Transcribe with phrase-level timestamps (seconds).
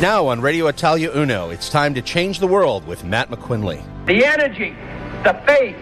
[0.00, 3.84] Now on Radio Italia Uno, it's time to change the world with Matt McQuinley.
[4.06, 4.74] The energy,
[5.24, 5.76] the faith,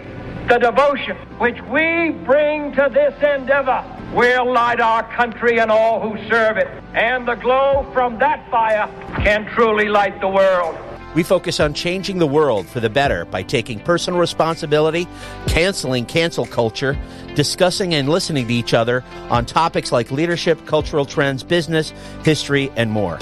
[0.49, 3.81] the devotion which we bring to this endeavor
[4.13, 6.67] will light our country and all who serve it.
[6.93, 8.89] And the glow from that fire
[9.23, 10.75] can truly light the world.
[11.15, 15.07] We focus on changing the world for the better by taking personal responsibility,
[15.47, 16.97] canceling cancel culture,
[17.35, 22.91] discussing and listening to each other on topics like leadership, cultural trends, business, history, and
[22.91, 23.17] more.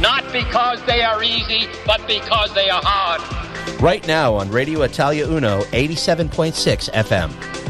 [0.00, 3.80] Not because they are easy, but because they are hard.
[3.80, 7.61] Right now on Radio Italia Uno 87.6 FM.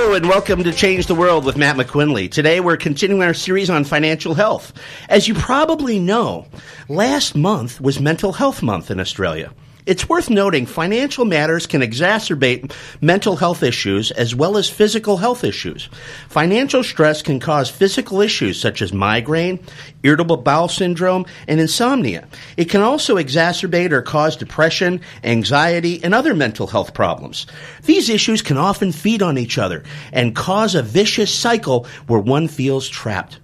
[0.00, 2.30] Hello and welcome to Change the World with Matt McQuinley.
[2.30, 4.72] Today we're continuing our series on financial health.
[5.10, 6.46] As you probably know,
[6.88, 9.52] last month was Mental Health Month in Australia.
[9.90, 15.42] It's worth noting financial matters can exacerbate mental health issues as well as physical health
[15.42, 15.88] issues.
[16.28, 19.58] Financial stress can cause physical issues such as migraine,
[20.04, 22.28] irritable bowel syndrome, and insomnia.
[22.56, 27.48] It can also exacerbate or cause depression, anxiety, and other mental health problems.
[27.82, 32.46] These issues can often feed on each other and cause a vicious cycle where one
[32.46, 33.40] feels trapped.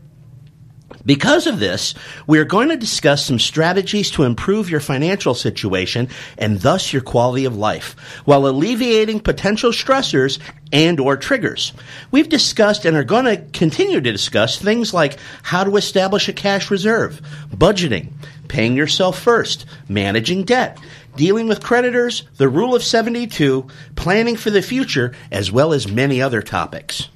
[1.06, 1.94] Because of this,
[2.26, 7.00] we are going to discuss some strategies to improve your financial situation and thus your
[7.00, 10.40] quality of life while alleviating potential stressors
[10.72, 11.72] and or triggers.
[12.10, 16.32] We've discussed and are going to continue to discuss things like how to establish a
[16.32, 18.10] cash reserve, budgeting,
[18.48, 20.78] paying yourself first, managing debt,
[21.14, 26.20] dealing with creditors, the rule of 72, planning for the future, as well as many
[26.20, 27.08] other topics.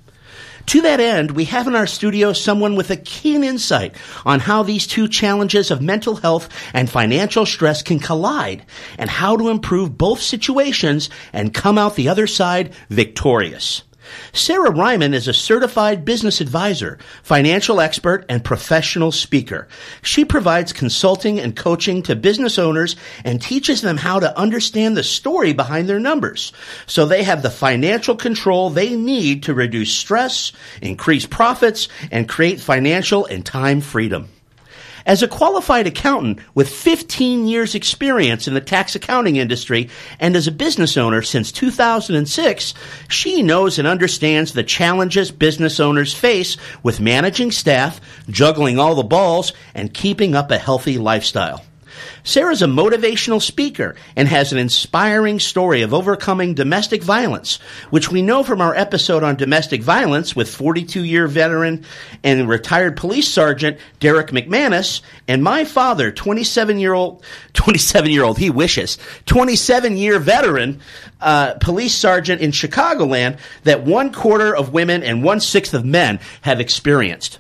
[0.71, 4.63] To that end, we have in our studio someone with a keen insight on how
[4.63, 8.65] these two challenges of mental health and financial stress can collide
[8.97, 13.83] and how to improve both situations and come out the other side victorious.
[14.33, 19.69] Sarah Ryman is a certified business advisor, financial expert, and professional speaker.
[20.03, 25.05] She provides consulting and coaching to business owners and teaches them how to understand the
[25.05, 26.53] story behind their numbers
[26.87, 32.61] so they have the financial control they need to reduce stress, increase profits, and create
[32.61, 34.29] financial and time freedom.
[35.11, 39.91] As a qualified accountant with 15 years experience in the tax accounting industry
[40.21, 42.75] and as a business owner since 2006,
[43.09, 49.03] she knows and understands the challenges business owners face with managing staff, juggling all the
[49.03, 51.65] balls, and keeping up a healthy lifestyle.
[52.23, 57.57] Sarah's a motivational speaker and has an inspiring story of overcoming domestic violence,
[57.91, 61.85] which we know from our episode on domestic violence with 42 year veteran
[62.23, 67.25] and retired police sergeant Derek McManus and my father, 27 year old,
[67.55, 70.81] 27 year old, he wishes, 27 year veteran
[71.21, 76.19] uh, police sergeant in Chicagoland that one quarter of women and one sixth of men
[76.43, 77.39] have experienced.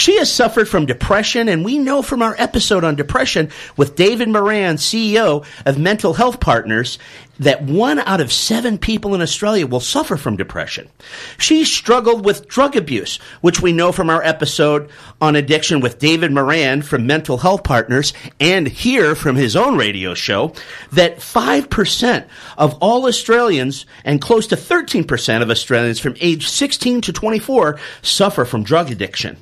[0.00, 4.30] She has suffered from depression, and we know from our episode on depression with David
[4.30, 6.98] Moran, CEO of Mental Health Partners,
[7.38, 10.88] that one out of seven people in Australia will suffer from depression.
[11.36, 14.88] She struggled with drug abuse, which we know from our episode
[15.20, 20.14] on addiction with David Moran from Mental Health Partners and here from his own radio
[20.14, 20.54] show
[20.92, 27.12] that 5% of all Australians and close to 13% of Australians from age 16 to
[27.12, 29.36] 24 suffer from drug addiction.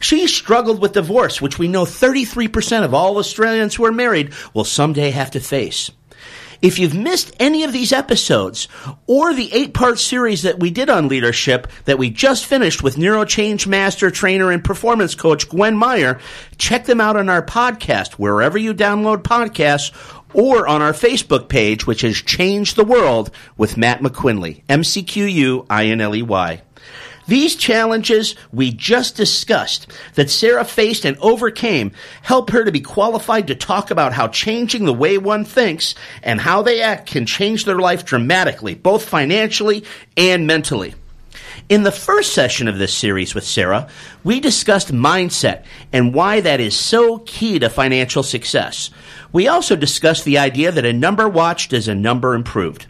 [0.00, 4.64] She struggled with divorce, which we know 33% of all Australians who are married will
[4.64, 5.90] someday have to face.
[6.60, 8.66] If you've missed any of these episodes
[9.06, 12.96] or the eight part series that we did on leadership that we just finished with
[12.96, 16.18] neurochange master trainer and performance coach Gwen Meyer,
[16.56, 19.92] check them out on our podcast wherever you download podcasts
[20.34, 26.62] or on our Facebook page, which is Change the World with Matt McQuinley, M-C-Q-U-I-N-L-E-Y.
[27.28, 33.46] These challenges we just discussed that Sarah faced and overcame help her to be qualified
[33.48, 37.66] to talk about how changing the way one thinks and how they act can change
[37.66, 39.84] their life dramatically, both financially
[40.16, 40.94] and mentally.
[41.68, 43.88] In the first session of this series with Sarah,
[44.24, 48.88] we discussed mindset and why that is so key to financial success.
[49.32, 52.86] We also discussed the idea that a number watched is a number improved.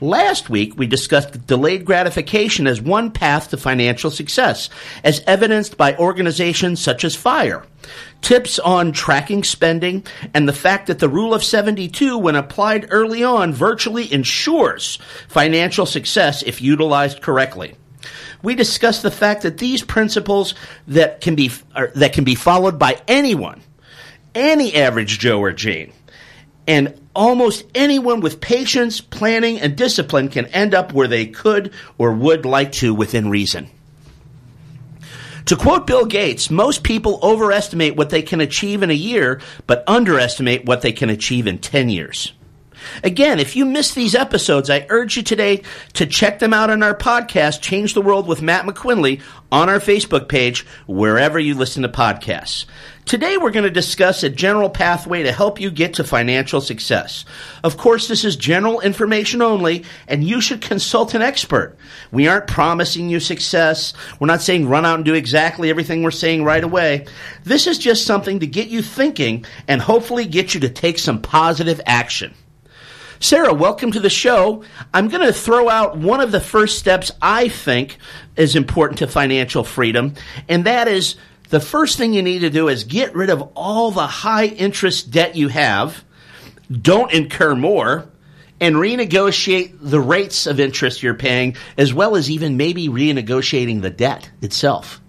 [0.00, 4.68] Last week, we discussed delayed gratification as one path to financial success,
[5.02, 7.64] as evidenced by organizations such as FIRE.
[8.20, 10.04] Tips on tracking spending
[10.34, 14.98] and the fact that the rule of 72, when applied early on, virtually ensures
[15.28, 17.74] financial success if utilized correctly.
[18.42, 20.54] We discussed the fact that these principles
[20.88, 21.50] that can be,
[21.94, 23.62] that can be followed by anyone,
[24.34, 25.92] any average Joe or Jane,
[26.66, 32.12] and almost anyone with patience, planning, and discipline can end up where they could or
[32.12, 33.68] would like to within reason.
[35.46, 39.84] To quote Bill Gates, most people overestimate what they can achieve in a year, but
[39.86, 42.32] underestimate what they can achieve in 10 years.
[43.02, 45.62] Again, if you missed these episodes, I urge you today
[45.94, 49.20] to check them out on our podcast, Change the World with Matt McQuinley,
[49.52, 52.66] on our Facebook page, wherever you listen to podcasts.
[53.06, 57.24] Today we're going to discuss a general pathway to help you get to financial success.
[57.62, 61.76] Of course, this is general information only, and you should consult an expert.
[62.10, 63.92] We aren't promising you success.
[64.18, 67.06] We're not saying run out and do exactly everything we're saying right away.
[67.44, 71.22] This is just something to get you thinking and hopefully get you to take some
[71.22, 72.34] positive action.
[73.20, 74.62] Sarah, welcome to the show.
[74.92, 77.96] I'm going to throw out one of the first steps I think
[78.36, 80.14] is important to financial freedom,
[80.48, 81.16] and that is
[81.48, 85.10] the first thing you need to do is get rid of all the high interest
[85.10, 86.04] debt you have.
[86.70, 88.10] Don't incur more
[88.60, 93.90] and renegotiate the rates of interest you're paying, as well as even maybe renegotiating the
[93.90, 95.00] debt itself.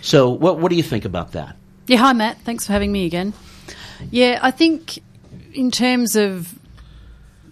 [0.00, 1.56] So, what, what do you think about that?
[1.86, 2.40] Yeah, hi, Matt.
[2.40, 3.32] Thanks for having me again.
[4.10, 4.98] Yeah, I think
[5.54, 6.58] in terms of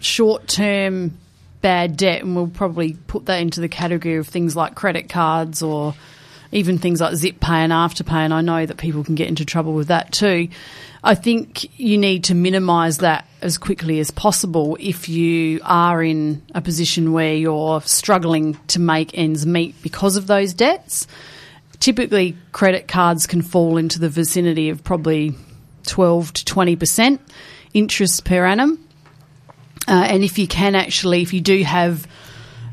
[0.03, 1.17] short term
[1.61, 5.61] bad debt, and we'll probably put that into the category of things like credit cards
[5.61, 5.93] or
[6.51, 9.45] even things like zip pay and afterpay, and I know that people can get into
[9.45, 10.49] trouble with that too.
[11.03, 16.43] I think you need to minimise that as quickly as possible if you are in
[16.53, 21.07] a position where you're struggling to make ends meet because of those debts.
[21.79, 25.33] Typically, credit cards can fall into the vicinity of probably
[25.87, 27.19] 12 to 20%
[27.73, 28.77] interest per annum.
[29.87, 32.07] Uh, and if you can actually, if you do have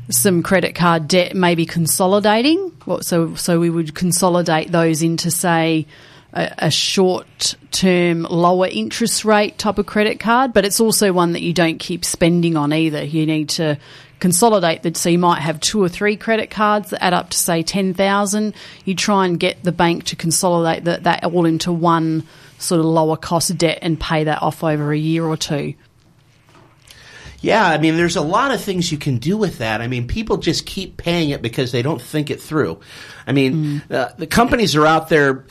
[0.09, 2.71] some credit card debt maybe consolidating.
[3.01, 5.85] So, so we would consolidate those into, say,
[6.33, 11.33] a, a short term, lower interest rate type of credit card, but it's also one
[11.33, 13.03] that you don't keep spending on either.
[13.03, 13.77] You need to
[14.19, 14.97] consolidate that.
[14.97, 18.53] So you might have two or three credit cards that add up to say 10,000.
[18.85, 22.23] You try and get the bank to consolidate that, that all into one
[22.57, 25.75] sort of lower cost debt and pay that off over a year or two.
[27.41, 29.81] Yeah, I mean, there's a lot of things you can do with that.
[29.81, 32.79] I mean, people just keep paying it because they don't think it through.
[33.25, 33.91] I mean, mm.
[33.91, 35.45] uh, the companies are out there,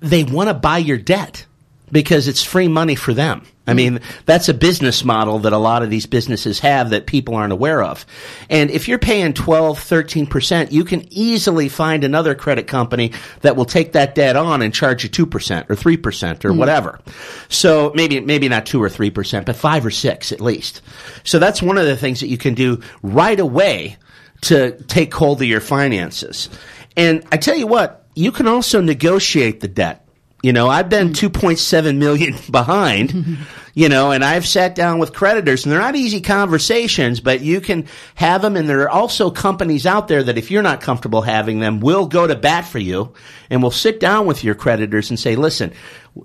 [0.00, 1.46] they want to buy your debt
[1.90, 3.46] because it's free money for them.
[3.70, 7.36] I mean, that's a business model that a lot of these businesses have that people
[7.36, 8.04] aren't aware of.
[8.48, 13.12] And if you're paying 12, 13%, you can easily find another credit company
[13.42, 16.56] that will take that debt on and charge you 2% or 3% or mm.
[16.56, 16.98] whatever.
[17.48, 20.82] So maybe, maybe not 2 or 3%, but 5 or 6 at least.
[21.22, 23.98] So that's one of the things that you can do right away
[24.42, 26.48] to take hold of your finances.
[26.96, 30.06] And I tell you what, you can also negotiate the debt.
[30.42, 31.30] You know, I've been mm.
[31.30, 33.38] 2.7 million behind,
[33.74, 37.60] you know, and I've sat down with creditors and they're not easy conversations, but you
[37.60, 38.56] can have them.
[38.56, 42.06] And there are also companies out there that if you're not comfortable having them, will
[42.06, 43.12] go to bat for you
[43.50, 45.72] and will sit down with your creditors and say, listen,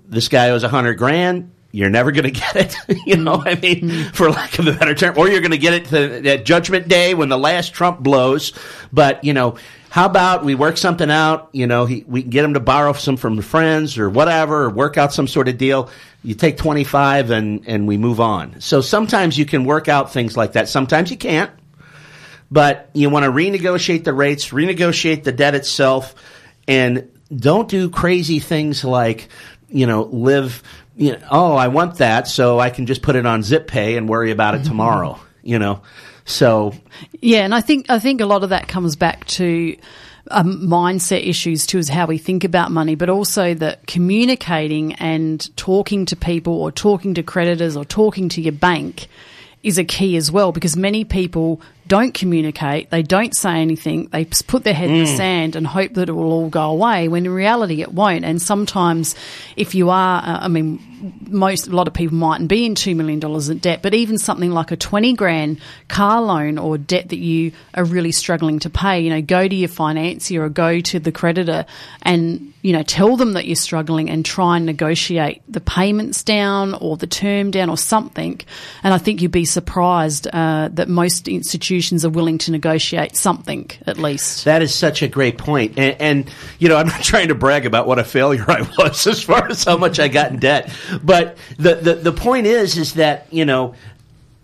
[0.06, 2.74] this guy owes a hundred grand you're never going to get it.
[3.06, 4.08] you know, I mean, mm-hmm.
[4.12, 6.88] for lack of a better term, or you're going to get it to, at Judgment
[6.88, 8.54] Day when the last Trump blows.
[8.94, 9.58] But you know,
[9.90, 11.48] how about we work something out?
[11.52, 14.70] You know, he, we can get him to borrow some from friends or whatever, or
[14.70, 15.90] work out some sort of deal.
[16.22, 18.60] You take 25 and, and we move on.
[18.60, 20.68] So sometimes you can work out things like that.
[20.68, 21.50] Sometimes you can't.
[22.50, 26.14] But you want to renegotiate the rates, renegotiate the debt itself,
[26.68, 29.28] and don't do crazy things like,
[29.68, 30.62] you know, live
[30.96, 33.96] you know, oh, I want that, so I can just put it on Zip Pay
[33.96, 34.68] and worry about it mm-hmm.
[34.68, 35.20] tomorrow.
[35.42, 35.82] You know,
[36.26, 36.74] so
[37.20, 39.76] yeah, and I think I think a lot of that comes back to
[40.30, 45.56] um, mindset issues too, is how we think about money, but also that communicating and
[45.56, 49.06] talking to people or talking to creditors or talking to your bank
[49.62, 54.24] is a key as well because many people don't communicate, they don't say anything, they
[54.24, 54.98] put their head mm.
[54.98, 55.16] in the mm.
[55.16, 58.24] sand and hope that it will all go away when in reality it won't.
[58.24, 59.14] And sometimes
[59.56, 60.80] if you are, uh, I mean,
[61.28, 64.50] most, a lot of people mightn't be in $2 million in debt, but even something
[64.50, 69.00] like a 20 grand car loan or debt that you are really struggling to pay,
[69.00, 71.66] you know, go to your financier or go to the creditor
[72.02, 76.74] and, you know, tell them that you're struggling and try and negotiate the payments down
[76.74, 78.40] or the term down or something.
[78.82, 83.16] And I think you'd be surprised uh, that most institutions institutions are willing to negotiate
[83.16, 84.46] something at least.
[84.46, 85.78] That is such a great point.
[85.78, 89.06] And, and, you know, I'm not trying to brag about what a failure I was
[89.06, 90.72] as far as how much I got in debt.
[91.02, 93.74] But the, the, the point is, is that, you know,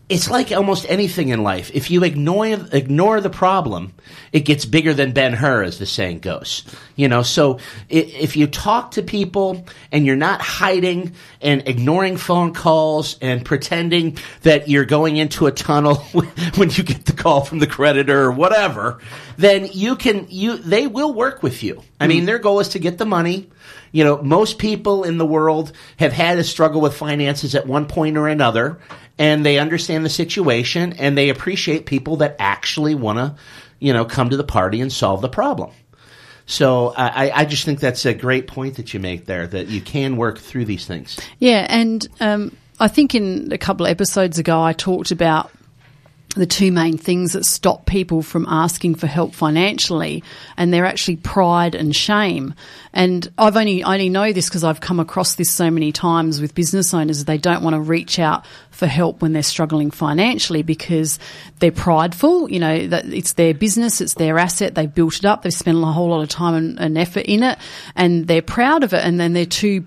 [0.08, 1.70] it's like almost anything in life.
[1.72, 3.94] If you ignore ignore the problem,
[4.32, 6.64] it gets bigger than Ben Hur, as the saying goes.
[6.96, 12.52] You know, so if you talk to people and you're not hiding and ignoring phone
[12.52, 15.96] calls and pretending that you're going into a tunnel
[16.56, 18.98] when you get the call from the creditor or whatever,
[19.36, 21.82] then you can you they will work with you.
[22.00, 22.26] I mean, hmm.
[22.26, 23.48] their goal is to get the money
[23.92, 27.86] you know, most people in the world have had a struggle with finances at one
[27.86, 28.78] point or another,
[29.18, 33.36] and they understand the situation and they appreciate people that actually want to,
[33.78, 35.70] you know, come to the party and solve the problem.
[36.46, 39.80] So I, I, just think that's a great point that you make there that you
[39.80, 41.18] can work through these things.
[41.38, 45.52] Yeah, and um, I think in a couple of episodes ago I talked about
[46.34, 50.24] the two main things that stop people from asking for help financially,
[50.56, 52.54] and they're actually pride and shame.
[52.94, 56.40] And I've only I only know this because I've come across this so many times
[56.40, 57.24] with business owners.
[57.24, 61.18] They don't want to reach out for help when they're struggling financially because
[61.58, 62.50] they're prideful.
[62.50, 64.74] You know that it's their business, it's their asset.
[64.74, 65.42] They've built it up.
[65.42, 67.58] They've spent a whole lot of time and, and effort in it,
[67.94, 69.04] and they're proud of it.
[69.04, 69.84] And then they're too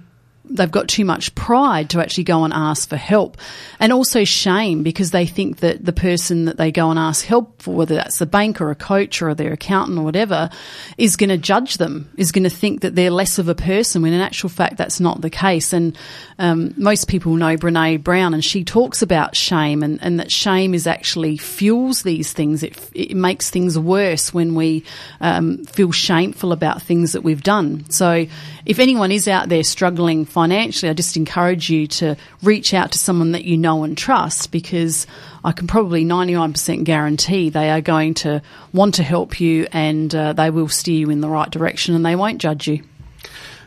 [0.49, 3.37] they've got too much pride to actually go and ask for help.
[3.79, 7.61] And also shame because they think that the person that they go and ask help
[7.61, 10.49] for whether that's the bank or a coach or their accountant or whatever
[10.97, 14.01] is going to judge them is going to think that they're less of a person
[14.01, 15.73] when in actual fact that's not the case.
[15.73, 15.97] And
[16.39, 20.73] um, most people know Brene Brown and she talks about shame and, and that shame
[20.73, 22.63] is actually fuels these things.
[22.63, 24.83] It, it makes things worse when we
[25.21, 27.89] um, feel shameful about things that we've done.
[27.89, 28.25] So
[28.65, 32.97] if anyone is out there struggling financially, I just encourage you to reach out to
[32.97, 35.07] someone that you know and trust because
[35.45, 38.41] I can probably 99% guarantee they are going to
[38.73, 42.05] want to help you and uh, they will steer you in the right direction and
[42.05, 42.83] they won't judge you.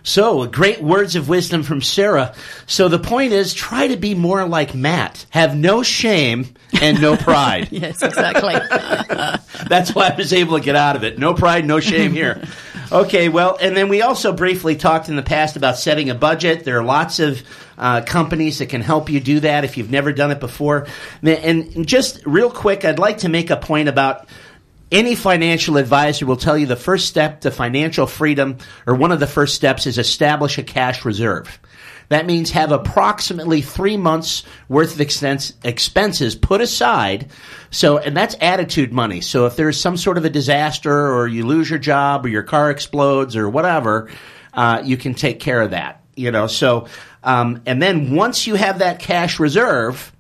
[0.08, 2.34] So, great words of wisdom from Sarah.
[2.66, 5.26] So, the point is try to be more like Matt.
[5.28, 6.46] Have no shame
[6.80, 7.68] and no pride.
[7.72, 8.54] yes, exactly.
[9.68, 11.18] That's why I was able to get out of it.
[11.18, 12.42] No pride, no shame here.
[12.90, 16.64] Okay, well, and then we also briefly talked in the past about setting a budget.
[16.64, 17.42] There are lots of
[17.76, 20.86] uh, companies that can help you do that if you've never done it before.
[21.22, 24.26] And just real quick, I'd like to make a point about
[24.90, 29.20] any financial advisor will tell you the first step to financial freedom, or one of
[29.20, 31.58] the first steps, is establish a cash reserve.
[32.08, 37.30] That means have approximately three months worth of expense, expenses put aside.
[37.70, 39.20] So, and that's attitude money.
[39.20, 42.44] So if there's some sort of a disaster or you lose your job or your
[42.44, 44.08] car explodes or whatever,
[44.54, 46.02] uh, you can take care of that.
[46.16, 46.88] You know, so,
[47.22, 50.10] um, and then once you have that cash reserve,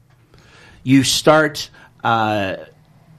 [0.82, 1.70] you start
[2.04, 2.56] uh,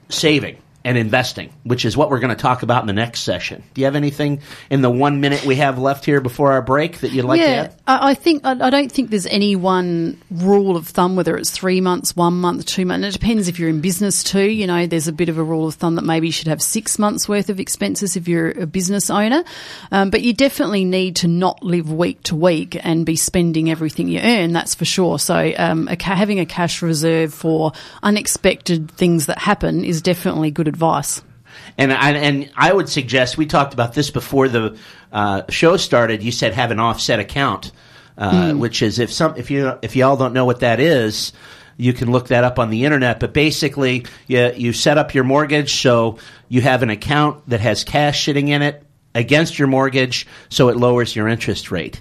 [0.08, 3.62] saving and investing, which is what we're going to talk about in the next session.
[3.74, 6.98] Do you have anything in the one minute we have left here before our break
[7.00, 7.74] that you'd like yeah, to add?
[7.86, 12.16] I think I don't think there's any one rule of thumb whether it's three months,
[12.16, 13.06] one month, two months.
[13.06, 14.42] it depends if you're in business too.
[14.42, 16.62] You know, there's a bit of a rule of thumb that maybe you should have
[16.62, 19.44] six months worth of expenses if you're a business owner.
[19.92, 24.08] Um, but you definitely need to not live week to week and be spending everything
[24.08, 24.52] you earn.
[24.52, 25.18] That's for sure.
[25.18, 27.72] So um, a, having a cash reserve for
[28.02, 31.22] unexpected things that happen is definitely good advice.
[31.76, 34.78] And I, and I would suggest we talked about this before the
[35.12, 36.22] uh, show started.
[36.22, 37.72] You said have an offset account,
[38.16, 38.58] uh, mm.
[38.58, 41.32] which is if some if you if y'all don't know what that is,
[41.76, 43.20] you can look that up on the internet.
[43.20, 47.84] But basically, you you set up your mortgage so you have an account that has
[47.84, 48.82] cash sitting in it
[49.14, 52.00] against your mortgage, so it lowers your interest rate.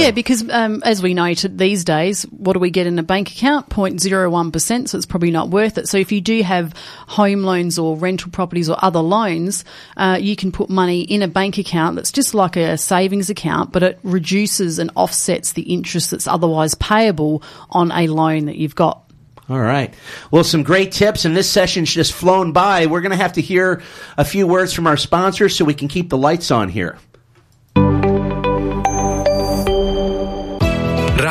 [0.00, 3.30] Yeah, because um, as we know these days, what do we get in a bank
[3.30, 3.68] account?
[3.68, 5.88] 0.01%, so it's probably not worth it.
[5.88, 6.72] So if you do have
[7.06, 9.64] home loans or rental properties or other loans,
[9.96, 13.72] uh, you can put money in a bank account that's just like a savings account,
[13.72, 18.74] but it reduces and offsets the interest that's otherwise payable on a loan that you've
[18.74, 19.02] got.
[19.48, 19.94] All right.
[20.32, 22.86] Well, some great tips, and this session's just flown by.
[22.86, 23.80] We're going to have to hear
[24.16, 26.98] a few words from our sponsors so we can keep the lights on here.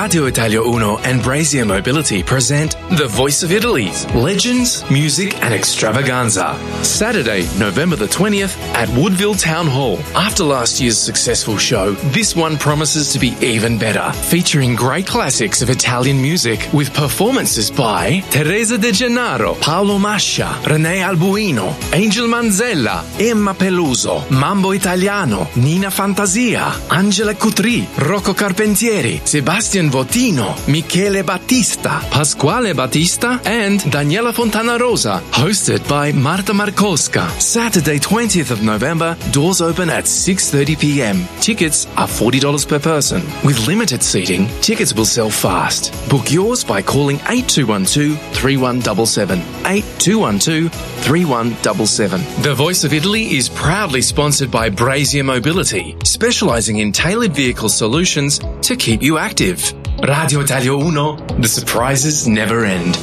[0.06, 6.60] Radio Italia Uno and Brazier Mobility present The Voice of Italy's Legends, Music and Extravaganza.
[6.84, 9.98] Saturday, November the 20th at Woodville Town Hall.
[10.14, 15.64] After last year's successful show, this one promises to be even better, featuring great classics
[15.64, 23.04] of Italian music with performances by Teresa De Gennaro, Paolo Mascia, Renee Albuino, Angel Manzella,
[23.20, 32.74] Emma Peluso, Mambo Italiano, Nina Fantasia, Angela Cutri, Rocco Carpentieri, Sebastian Votino, Michele Battista, Pasquale
[32.74, 37.30] Battista, and Daniela Fontana Rosa, hosted by Marta Markowska.
[37.40, 41.26] Saturday, 20th of November, doors open at 6:30 p.m.
[41.40, 43.22] Tickets are $40 per person.
[43.46, 45.94] With limited seating, tickets will sell fast.
[46.10, 49.40] Book yours by calling 8212-3177.
[49.64, 52.44] 8212-3177.
[52.44, 58.42] The Voice of Italy is proudly sponsored by Brazier Mobility, specializing in tailored vehicle solutions
[58.62, 59.74] to keep you active.
[60.04, 62.94] Radio Italia Uno, the surprises never end.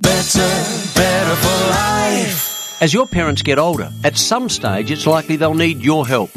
[0.00, 0.38] Better,
[0.94, 2.80] better for life.
[2.80, 6.30] As your parents get older, at some stage it's likely they'll need your help.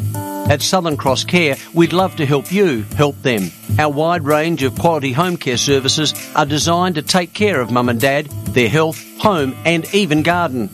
[0.50, 3.50] At Southern Cross Care, we'd love to help you help them.
[3.78, 7.88] Our wide range of quality home care services are designed to take care of mum
[7.88, 10.68] and dad, their health, home, and even garden.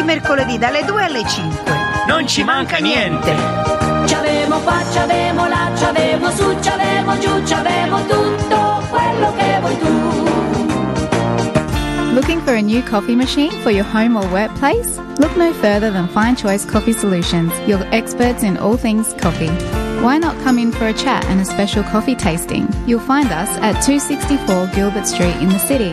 [0.00, 1.72] Tutti i mercoledì dalle 2 alle 5.
[2.06, 3.34] Non ci manca niente!
[4.06, 9.88] C'avevo qua, c'avevo là, c'avevo su, c'avevo giù, c'avevo tutto quello che vuoi tu.
[12.14, 14.98] Looking for a new coffee machine for your home or workplace?
[15.18, 19.50] Look no further than Fine Choice Coffee Solutions, your experts in all things coffee.
[20.00, 22.66] Why not come in for a chat and a special coffee tasting?
[22.86, 25.92] You'll find us at 264 Gilbert Street in the city.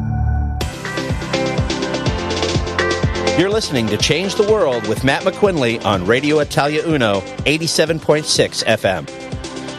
[3.41, 9.09] You're listening to Change the World with Matt McQuinley on Radio Italia Uno, 87.6 FM.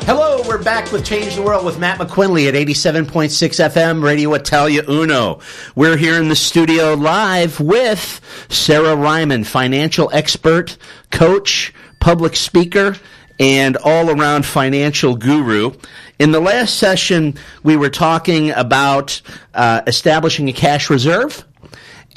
[0.02, 3.28] Hello, we're back with Change the World with Matt McQuinley at 87.6
[3.70, 5.38] FM, Radio Italia Uno.
[5.76, 10.76] We're here in the studio live with Sarah Ryman, financial expert,
[11.12, 12.96] coach, public speaker,
[13.38, 15.70] and all around financial guru.
[16.18, 19.22] In the last session, we were talking about
[19.54, 21.44] uh, establishing a cash reserve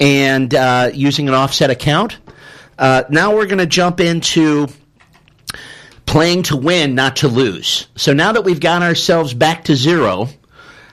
[0.00, 2.18] and uh, using an offset account.
[2.78, 4.68] Uh, now we're going to jump into
[6.04, 7.88] playing to win, not to lose.
[7.96, 10.28] So now that we've got ourselves back to zero,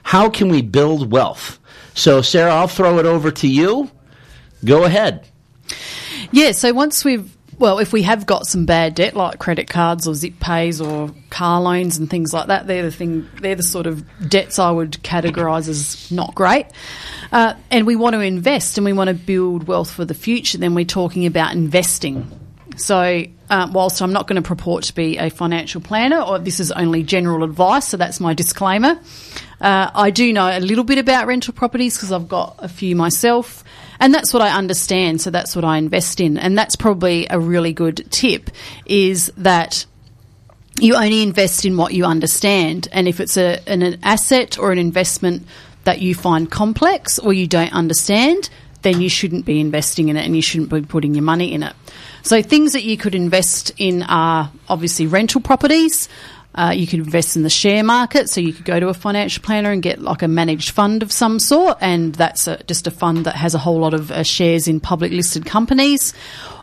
[0.02, 1.58] how can we build wealth?
[1.94, 3.90] So, Sarah, I'll throw it over to you.
[4.64, 5.26] Go ahead.
[6.32, 10.06] Yeah, so once we've well, if we have got some bad debt like credit cards
[10.06, 13.28] or zip pays or car loans and things like that, they're the thing.
[13.40, 16.66] They're the sort of debts I would categorise as not great.
[17.32, 20.58] Uh, and we want to invest and we want to build wealth for the future.
[20.58, 22.40] Then we're talking about investing.
[22.76, 26.60] So, uh, whilst I'm not going to purport to be a financial planner, or this
[26.60, 28.98] is only general advice, so that's my disclaimer.
[29.60, 32.96] Uh, I do know a little bit about rental properties because I've got a few
[32.96, 33.63] myself,
[34.00, 35.20] and that's what I understand.
[35.20, 38.50] So that's what I invest in, and that's probably a really good tip.
[38.86, 39.86] Is that
[40.80, 44.72] you only invest in what you understand, and if it's a, an, an asset or
[44.72, 45.46] an investment
[45.84, 48.50] that you find complex or you don't understand,
[48.82, 51.62] then you shouldn't be investing in it, and you shouldn't be putting your money in
[51.62, 51.74] it.
[52.22, 56.08] So things that you could invest in are obviously rental properties.
[56.54, 59.42] Uh, you could invest in the share market, so you could go to a financial
[59.42, 62.90] planner and get like a managed fund of some sort, and that's a, just a
[62.90, 66.14] fund that has a whole lot of uh, shares in public listed companies.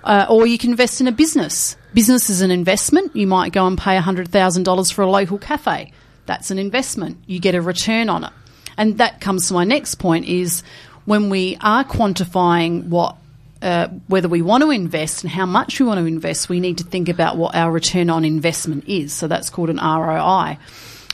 [0.04, 1.76] Uh, or you can invest in a business.
[1.94, 3.16] Business is an investment.
[3.16, 5.92] You might go and pay $100,000 for a local cafe.
[6.26, 7.18] That's an investment.
[7.28, 8.32] You get a return on it.
[8.78, 10.64] And that comes to my next point is
[11.06, 13.18] when we are quantifying what
[13.62, 16.80] uh, whether we want to invest and how much we want to invest, we need
[16.80, 19.14] to think about what our return on investment is.
[19.14, 20.58] So that's called an ROI.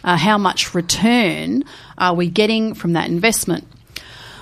[0.03, 1.63] Uh, how much return
[1.97, 3.67] are we getting from that investment?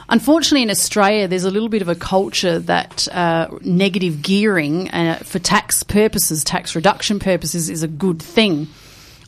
[0.07, 5.15] Unfortunately, in Australia, there's a little bit of a culture that uh, negative gearing uh,
[5.23, 8.67] for tax purposes, tax reduction purposes, is a good thing.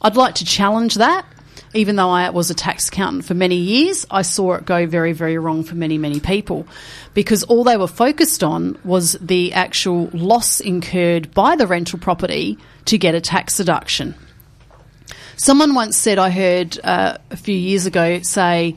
[0.02, 1.26] I'd like to challenge that.
[1.74, 5.14] Even though I was a tax accountant for many years, I saw it go very,
[5.14, 6.66] very wrong for many, many people
[7.14, 12.58] because all they were focused on was the actual loss incurred by the rental property
[12.86, 14.16] to get a tax deduction.
[15.36, 18.76] Someone once said, I heard uh, a few years ago, say,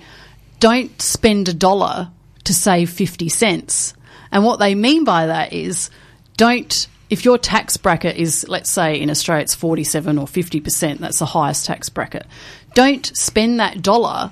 [0.59, 2.11] don't spend a dollar
[2.45, 3.95] to save 50 cents.
[4.31, 5.91] And what they mean by that is
[6.37, 11.19] don't, if your tax bracket is, let's say in Australia it's 47 or 50%, that's
[11.19, 12.27] the highest tax bracket,
[12.75, 14.31] don't spend that dollar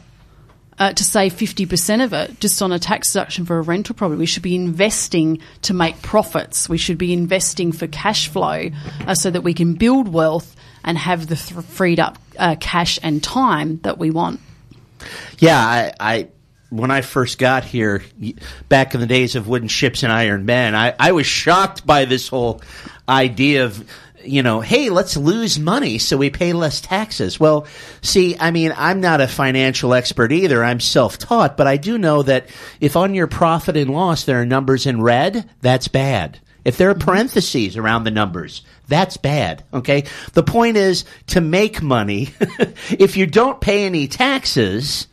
[0.79, 4.19] uh, to save 50% of it just on a tax deduction for a rental property.
[4.19, 6.69] We should be investing to make profits.
[6.69, 8.71] We should be investing for cash flow
[9.07, 12.99] uh, so that we can build wealth and have the th- freed up uh, cash
[13.03, 14.41] and time that we want.
[15.39, 16.29] Yeah, I, I
[16.71, 18.03] when I first got here,
[18.69, 22.05] back in the days of wooden ships and iron men, I, I was shocked by
[22.05, 22.61] this whole
[23.09, 23.89] idea of
[24.29, 27.41] you know, hey, let's lose money so we pay less taxes.
[27.41, 27.67] Well,
[28.03, 30.63] see, I mean, I'm not a financial expert either.
[30.63, 32.49] I'm self-taught, but I do know that
[32.81, 36.41] if on your profit and loss there are numbers in red, that's bad.
[36.65, 37.09] If there are mm-hmm.
[37.09, 39.65] parentheses around the numbers, that's bad.
[39.73, 40.05] Okay.
[40.35, 42.29] The point is to make money.
[42.91, 45.07] if you don't pay any taxes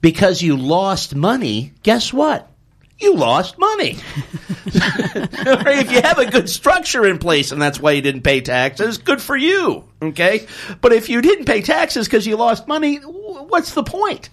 [0.00, 2.51] because you lost money, guess what?
[2.98, 3.98] You lost money.
[4.66, 8.98] if you have a good structure in place and that's why you didn't pay taxes,
[8.98, 9.84] good for you.
[10.00, 10.46] Okay.
[10.80, 14.30] But if you didn't pay taxes because you lost money, what's the point?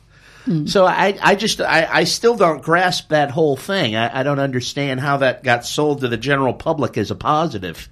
[0.68, 3.96] So I, I just, I, I still don't grasp that whole thing.
[3.96, 7.88] I, I don't understand how that got sold to the general public as a positive.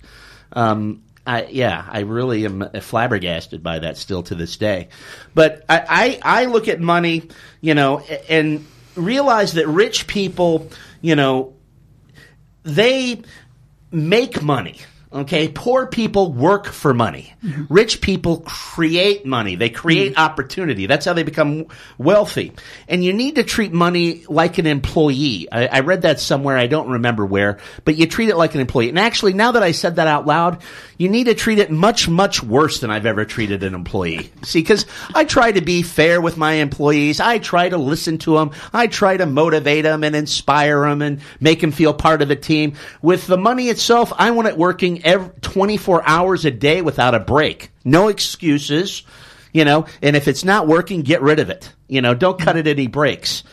[0.53, 4.87] Um, I, yeah, I really am flabbergasted by that still to this day.
[5.35, 7.29] But I, I, I look at money,
[7.61, 8.65] you know, and
[8.97, 10.69] realize that rich people,
[11.01, 11.53] you know,
[12.63, 13.21] they
[13.91, 14.79] make money.
[15.17, 17.33] Okay, poor people work for money.
[17.69, 19.55] Rich people create money.
[19.55, 20.21] They create mm-hmm.
[20.21, 20.85] opportunity.
[20.85, 21.65] That's how they become
[21.97, 22.51] wealthy.
[22.87, 25.47] And you need to treat money like an employee.
[25.51, 26.55] I, I read that somewhere.
[26.55, 28.89] I don't remember where, but you treat it like an employee.
[28.89, 30.61] And actually, now that I said that out loud,
[30.97, 34.31] you need to treat it much, much worse than I've ever treated an employee.
[34.43, 37.19] See, because I try to be fair with my employees.
[37.19, 38.51] I try to listen to them.
[38.73, 42.35] I try to motivate them and inspire them and make them feel part of the
[42.35, 42.73] team.
[43.01, 47.19] With the money itself, I want it working every 24 hours a day without a
[47.19, 47.71] break.
[47.85, 49.03] No excuses,
[49.53, 51.73] you know, and if it's not working, get rid of it.
[51.87, 53.43] You know, don't cut it any breaks.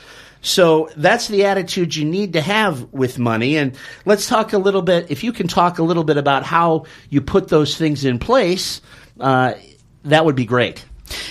[0.43, 3.57] So that's the attitude you need to have with money.
[3.57, 6.85] And let's talk a little bit, if you can talk a little bit about how
[7.09, 8.83] you put those things in place,
[9.21, 9.55] uh,
[10.03, 10.85] that would be great.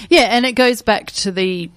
[0.10, 1.70] Yeah, and it goes back to the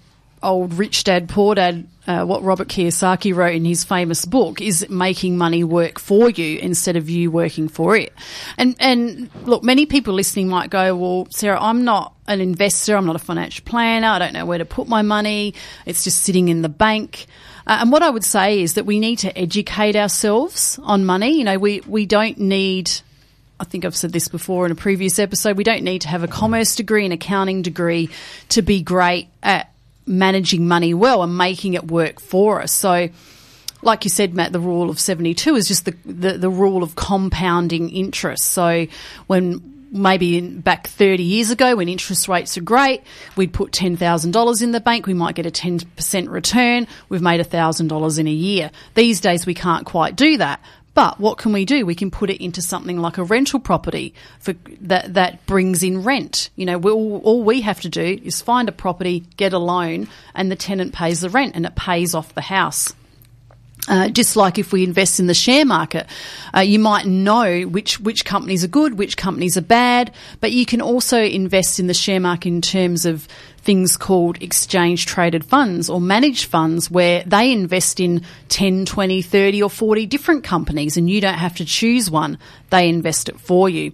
[0.46, 4.88] old rich dad, poor dad, uh, what Robert Kiyosaki wrote in his famous book is
[4.88, 8.12] making money work for you instead of you working for it.
[8.56, 12.96] And, and look, many people listening might go, well, Sarah, I'm not an investor.
[12.96, 14.06] I'm not a financial planner.
[14.06, 15.54] I don't know where to put my money.
[15.84, 17.26] It's just sitting in the bank.
[17.66, 21.38] Uh, and what I would say is that we need to educate ourselves on money.
[21.38, 22.90] You know, we, we don't need
[23.58, 25.56] I think I've said this before in a previous episode.
[25.56, 28.10] We don't need to have a commerce degree, an accounting degree
[28.50, 29.72] to be great at
[30.06, 32.72] managing money well and making it work for us.
[32.72, 33.08] So,
[33.82, 36.94] like you said, Matt, the rule of 72 is just the, the, the rule of
[36.94, 38.44] compounding interest.
[38.44, 38.86] So,
[39.26, 43.02] when maybe back 30 years ago when interest rates are great,
[43.36, 48.18] we'd put $10,000 in the bank, we might get a 10% return, we've made $1,000
[48.18, 48.70] in a year.
[48.94, 50.60] These days we can't quite do that.
[50.96, 51.84] But what can we do?
[51.84, 56.04] We can put it into something like a rental property for that that brings in
[56.04, 56.48] rent.
[56.56, 59.58] You know, we all, all we have to do is find a property, get a
[59.58, 62.94] loan, and the tenant pays the rent, and it pays off the house.
[63.88, 66.06] Uh, just like if we invest in the share market,
[66.56, 70.64] uh, you might know which which companies are good, which companies are bad, but you
[70.64, 73.28] can also invest in the share market in terms of
[73.66, 79.62] things called exchange traded funds or managed funds where they invest in 10, 20, 30
[79.64, 82.38] or 40 different companies and you don't have to choose one.
[82.70, 83.92] They invest it for you.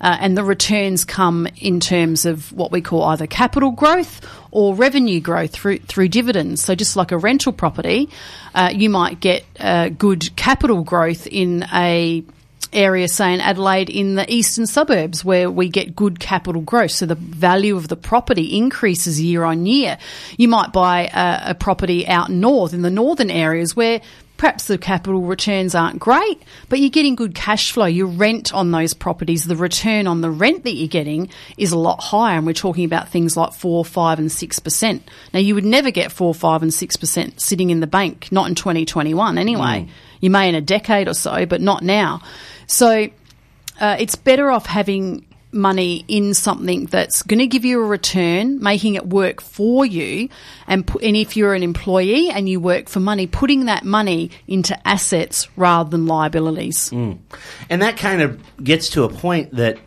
[0.00, 4.72] Uh, and the returns come in terms of what we call either capital growth or
[4.76, 6.62] revenue growth through through dividends.
[6.62, 8.08] So just like a rental property,
[8.54, 12.22] uh, you might get uh, good capital growth in a
[12.72, 16.90] area, say in Adelaide, in the eastern suburbs, where we get good capital growth.
[16.90, 19.98] So the value of the property increases year on year.
[20.36, 24.00] You might buy a, a property out north in the northern areas where
[24.38, 27.84] perhaps the capital returns aren't great, but you're getting good cash flow.
[27.84, 31.78] Your rent on those properties, the return on the rent that you're getting is a
[31.78, 32.38] lot higher.
[32.38, 35.06] And we're talking about things like four, five, and six percent.
[35.34, 38.48] Now, you would never get four, five, and six percent sitting in the bank, not
[38.48, 39.86] in 2021 anyway.
[39.86, 39.88] Mm.
[40.20, 42.22] You may in a decade or so, but not now.
[42.66, 43.08] So
[43.80, 48.62] uh, it's better off having money in something that's going to give you a return,
[48.62, 50.28] making it work for you,
[50.66, 54.76] and and if you're an employee and you work for money, putting that money into
[54.86, 56.90] assets rather than liabilities.
[56.90, 57.18] Mm.
[57.70, 59.78] And that kind of gets to a point that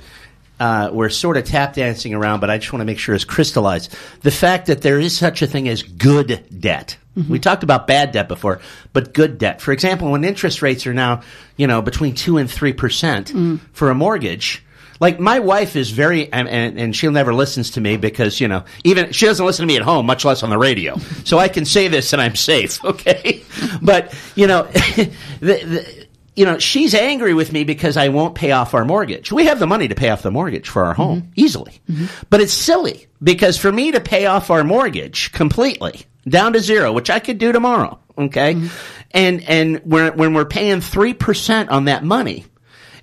[0.59, 3.23] uh, we're sort of tap dancing around, but I just want to make sure it's
[3.23, 3.95] crystallized.
[4.21, 6.97] The fact that there is such a thing as good debt.
[7.27, 8.61] We talked about bad debt before,
[8.93, 9.59] but good debt.
[9.59, 11.23] For example, when interest rates are now,
[11.57, 13.33] you know, between two and three percent
[13.73, 14.63] for a mortgage.
[15.01, 18.47] Like my wife is very, and, and, and she'll never listens to me because you
[18.47, 20.97] know, even she doesn't listen to me at home, much less on the radio.
[21.25, 23.43] So I can say this and I'm safe, okay?
[23.81, 25.09] But you know, the,
[25.39, 29.31] the, you know, she's angry with me because I won't pay off our mortgage.
[29.31, 31.31] We have the money to pay off the mortgage for our home mm-hmm.
[31.35, 32.05] easily, mm-hmm.
[32.29, 36.93] but it's silly because for me to pay off our mortgage completely down to zero,
[36.93, 38.67] which I could do tomorrow, okay, mm-hmm.
[39.09, 42.45] and and when when we're paying three percent on that money,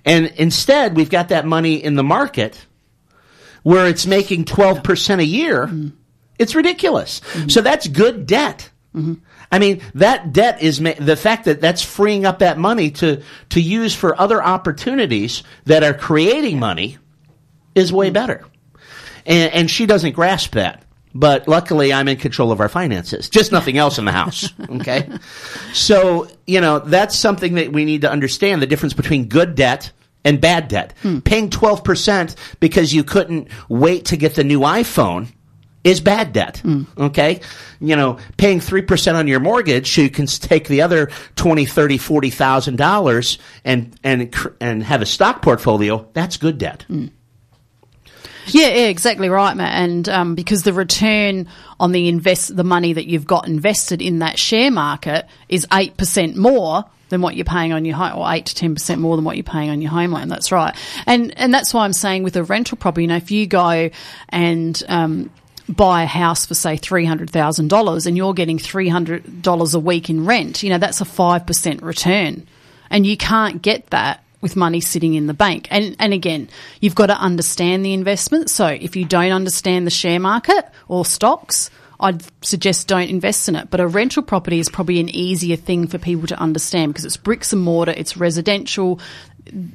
[0.05, 2.65] and instead we've got that money in the market
[3.63, 5.89] where it's making twelve percent a year, mm-hmm.
[6.37, 7.19] it's ridiculous.
[7.19, 7.49] Mm-hmm.
[7.49, 8.69] So that's good debt.
[8.95, 9.15] Mm-hmm.
[9.51, 13.21] I mean, that debt is ma- the fact that that's freeing up that money to
[13.49, 16.97] to use for other opportunities that are creating money
[17.75, 18.45] is way better.
[19.25, 20.83] And, and she doesn't grasp that.
[21.19, 23.27] But luckily, I'm in control of our finances.
[23.27, 24.53] Just nothing else in the house.
[24.69, 25.09] Okay.
[25.73, 29.91] so, you know, that's something that we need to understand the difference between good debt
[30.23, 30.93] and bad debt.
[31.01, 31.19] Hmm.
[31.19, 35.27] Paying 12% because you couldn't wait to get the new iPhone
[35.83, 36.59] is bad debt.
[36.59, 36.83] Hmm.
[36.97, 37.41] Okay?
[37.81, 41.97] You know, paying 3% on your mortgage so you can take the other 20, 30,
[41.97, 46.83] 40,000 dollars and and and have a stock portfolio, that's good debt.
[46.83, 47.07] Hmm.
[48.53, 49.73] Yeah, yeah, exactly right, Matt.
[49.73, 51.47] And um, because the return
[51.79, 55.97] on the invest the money that you've got invested in that share market is eight
[55.97, 59.15] percent more than what you're paying on your home, or eight to ten percent more
[59.15, 60.27] than what you're paying on your home loan.
[60.27, 63.31] That's right, and and that's why I'm saying with a rental property, you know, if
[63.31, 63.89] you go
[64.29, 65.31] and um,
[65.67, 69.73] buy a house for say three hundred thousand dollars, and you're getting three hundred dollars
[69.73, 72.47] a week in rent, you know, that's a five percent return,
[72.89, 75.67] and you can't get that with money sitting in the bank.
[75.71, 76.49] And and again,
[76.81, 78.49] you've got to understand the investment.
[78.49, 83.55] So if you don't understand the share market or stocks, I'd suggest don't invest in
[83.55, 83.69] it.
[83.69, 87.17] But a rental property is probably an easier thing for people to understand because it's
[87.17, 88.99] bricks and mortar, it's residential,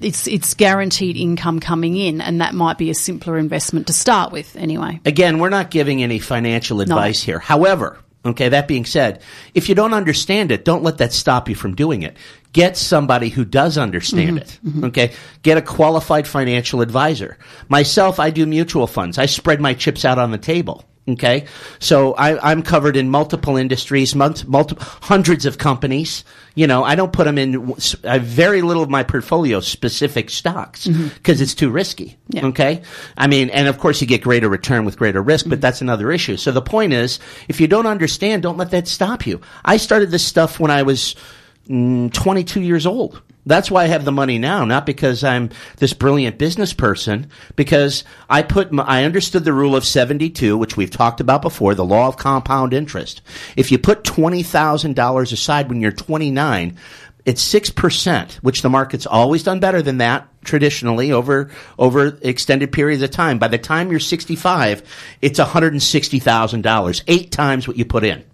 [0.00, 4.33] it's it's guaranteed income coming in, and that might be a simpler investment to start
[4.33, 5.00] with anyway.
[5.05, 7.38] Again, we're not giving any financial advice here.
[7.38, 9.20] However, okay, that being said,
[9.54, 12.16] if you don't understand it, don't let that stop you from doing it.
[12.52, 14.38] Get somebody who does understand mm-hmm.
[14.38, 14.60] it.
[14.64, 14.84] Mm-hmm.
[14.84, 15.12] Okay.
[15.42, 17.37] Get a qualified financial advisor.
[17.68, 19.18] Myself, I do mutual funds.
[19.18, 20.84] I spread my chips out on the table.
[21.06, 21.44] Okay.
[21.80, 26.24] So I, I'm covered in multiple industries, multiple, hundreds of companies.
[26.54, 30.30] You know, I don't put them in I have very little of my portfolio specific
[30.30, 32.16] stocks because it's too risky.
[32.34, 32.80] Okay.
[33.18, 36.10] I mean, and of course you get greater return with greater risk, but that's another
[36.10, 36.38] issue.
[36.38, 39.42] So the point is, if you don't understand, don't let that stop you.
[39.62, 41.16] I started this stuff when I was
[41.68, 43.20] mm, 22 years old.
[43.46, 48.04] That's why I have the money now, not because I'm this brilliant business person, because
[48.28, 51.85] I put, my, I understood the rule of 72, which we've talked about before, the
[51.85, 53.20] law of compound interest.
[53.54, 56.78] If you put $20,000 aside when you're 29,
[57.26, 63.02] it's 6%, which the market's always done better than that traditionally over, over extended periods
[63.02, 63.38] of time.
[63.38, 64.83] By the time you're 65,
[65.20, 68.24] it's $160,000, eight times what you put in.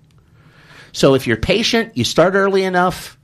[0.93, 3.17] So if you're patient, you start early enough,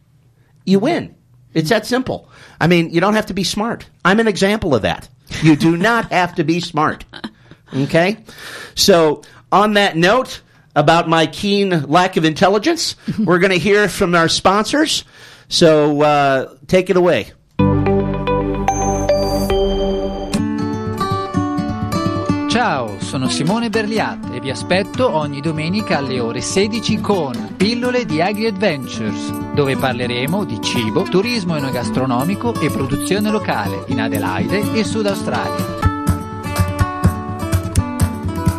[0.64, 1.16] you win.
[1.56, 2.28] It's that simple.
[2.60, 3.88] I mean, you don't have to be smart.
[4.04, 5.08] I'm an example of that.
[5.42, 7.06] You do not have to be smart.
[7.74, 8.18] Okay?
[8.74, 10.42] So, on that note
[10.74, 15.04] about my keen lack of intelligence, we're going to hear from our sponsors.
[15.48, 17.32] So, uh, take it away.
[22.56, 28.22] Ciao, sono Simone Berliat e vi aspetto ogni domenica alle ore 16 con Pillole di
[28.22, 35.04] Agri Adventures, dove parleremo di cibo, turismo enogastronomico e produzione locale in Adelaide e Sud
[35.04, 35.64] Australia.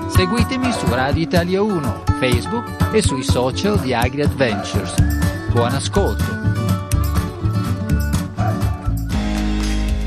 [0.09, 4.93] Seguitemi su Radio Italia 1, Facebook e sui social di Agri Adventures.
[5.49, 6.23] Buon ascolto!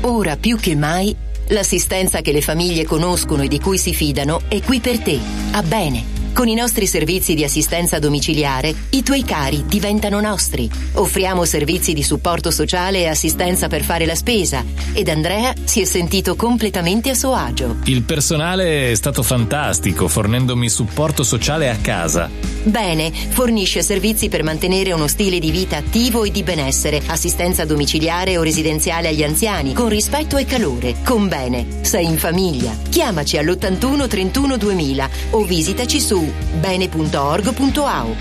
[0.03, 1.13] Ora più che mai,
[1.51, 5.19] l'assistenza che le famiglie conoscono e di cui si fidano è qui per te,
[5.51, 6.20] a bene.
[6.33, 10.69] Con i nostri servizi di assistenza domiciliare, i tuoi cari diventano nostri.
[10.93, 14.63] Offriamo servizi di supporto sociale e assistenza per fare la spesa
[14.93, 17.77] ed Andrea si è sentito completamente a suo agio.
[17.83, 22.29] Il personale è stato fantastico, fornendomi supporto sociale a casa.
[22.63, 28.37] Bene, fornisce servizi per mantenere uno stile di vita attivo e di benessere, assistenza domiciliare
[28.37, 30.95] o residenziale agli anziani, con rispetto e calore.
[31.03, 32.75] Con Bene, sei in famiglia.
[32.89, 36.20] Chiamaci all'81 31 2000 o visitaci su
[36.59, 38.15] bene.org.au.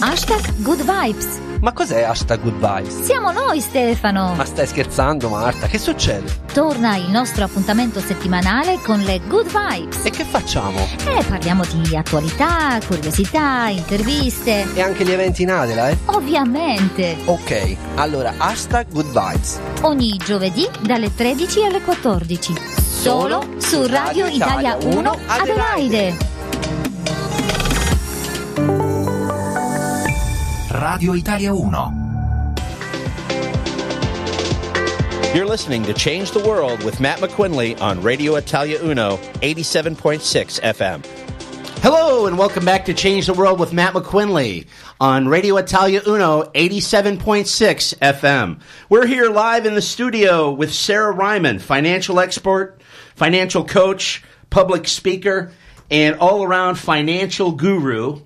[0.00, 1.40] Hashtag Good Vibes.
[1.60, 3.04] Ma cos'è hashtag Good Vibes?
[3.04, 4.34] Siamo noi Stefano.
[4.34, 5.66] Ma stai scherzando Marta?
[5.66, 6.42] Che succede?
[6.52, 10.04] Torna il nostro appuntamento settimanale con le Good Vibes.
[10.04, 10.78] E che facciamo?
[11.06, 14.66] Eh, parliamo di attualità, curiosità, interviste.
[14.74, 16.00] E anche gli eventi in Adelaide?
[16.04, 17.16] Ovviamente.
[17.24, 19.58] Ok, allora hashtag Good Vibes.
[19.80, 22.83] Ogni giovedì dalle 13 alle 14.
[23.04, 26.16] Solo su Radio Italia 1 Adelaide.
[30.70, 32.54] Radio Italia 1.
[35.34, 41.04] You're listening to Change the World with Matt McQuinley on Radio Italia Uno, 87.6 FM.
[41.82, 44.66] Hello, and welcome back to Change the World with Matt McQuinley
[44.98, 48.60] on Radio Italia Uno, 87.6 FM.
[48.88, 52.80] We're here live in the studio with Sarah Ryman, financial expert,
[53.16, 55.52] financial coach, public speaker,
[55.90, 58.20] and all around financial guru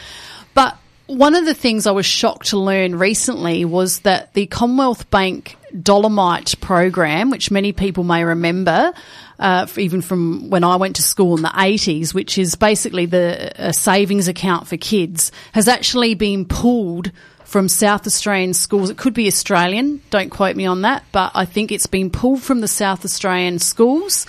[0.54, 5.10] But one of the things I was shocked to learn recently was that the Commonwealth
[5.10, 8.92] Bank Dollarmite program, which many people may remember,
[9.38, 13.52] uh, even from when I went to school in the 80s, which is basically the
[13.56, 17.10] a savings account for kids, has actually been pulled
[17.44, 18.88] from South Australian schools.
[18.88, 22.42] It could be Australian, don't quote me on that, but I think it's been pulled
[22.42, 24.26] from the South Australian schools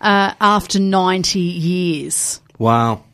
[0.00, 2.40] uh, after 90 years.
[2.58, 3.04] Wow.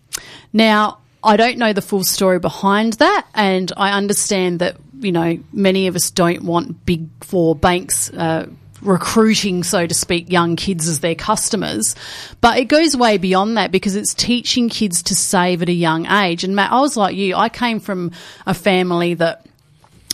[0.53, 5.39] Now, I don't know the full story behind that, and I understand that, you know,
[5.53, 8.47] many of us don't want big four banks uh,
[8.83, 11.97] recruiting, so to speak, young kids as their customers.
[12.41, 16.07] But it goes way beyond that because it's teaching kids to save at a young
[16.07, 16.45] age.
[16.45, 18.13] And Matt, I was like you, I came from
[18.47, 19.47] a family that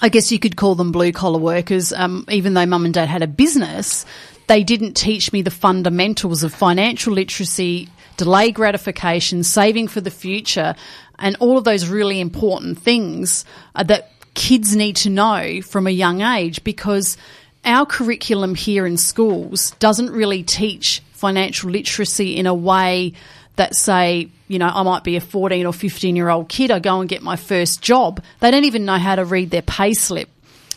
[0.01, 3.09] I guess you could call them blue collar workers, um, even though mum and dad
[3.09, 4.07] had a business.
[4.47, 7.89] They didn't teach me the fundamentals of financial literacy,
[8.21, 10.75] delay gratification, saving for the future,
[11.19, 15.91] and all of those really important things uh, that kids need to know from a
[15.91, 17.17] young age because
[17.65, 23.15] our curriculum here in schools doesn't really teach financial literacy in a way
[23.57, 26.79] that say, you know, I might be a 14 or 15 year old kid, I
[26.79, 28.23] go and get my first job.
[28.41, 30.29] They don't even know how to read their pay slip.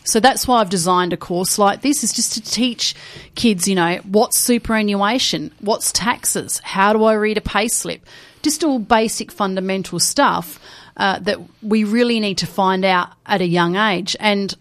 [0.04, 2.94] So that's why I've designed a course like this is just to teach
[3.34, 8.02] kids, you know, what's superannuation, what's taxes, how do I read a pay slip,
[8.42, 10.60] just all basic fundamental stuff
[10.96, 14.14] uh, that we really need to find out at a young age.
[14.20, 14.54] And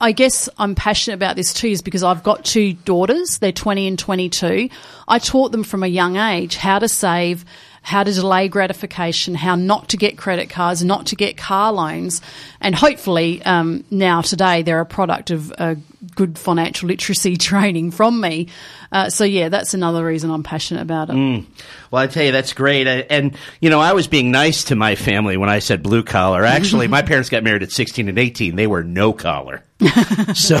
[0.00, 3.38] I guess I'm passionate about this too, is because I've got two daughters.
[3.38, 4.68] They're 20 and 22.
[5.08, 7.44] I taught them from a young age how to save,
[7.84, 12.22] how to delay gratification, how not to get credit cards, not to get car loans.
[12.62, 15.74] And hopefully, um, now today, they're a product of uh,
[16.14, 18.48] good financial literacy training from me.
[18.90, 21.12] Uh, so, yeah, that's another reason I'm passionate about it.
[21.12, 21.44] Mm.
[21.90, 22.88] Well, I tell you, that's great.
[22.88, 26.02] I- And, you know, I was being nice to my family when I said blue
[26.02, 26.42] collar.
[26.42, 28.56] Actually, my parents got married at 16 and 18.
[28.56, 29.62] They were no collar.
[30.34, 30.58] so,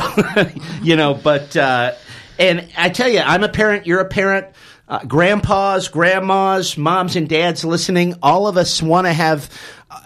[0.82, 1.92] you know, but, uh,
[2.38, 4.48] and I tell you, I'm a parent, you're a parent.
[4.86, 9.48] Uh, grandpas, grandmas, moms, and dads listening, all of us want to have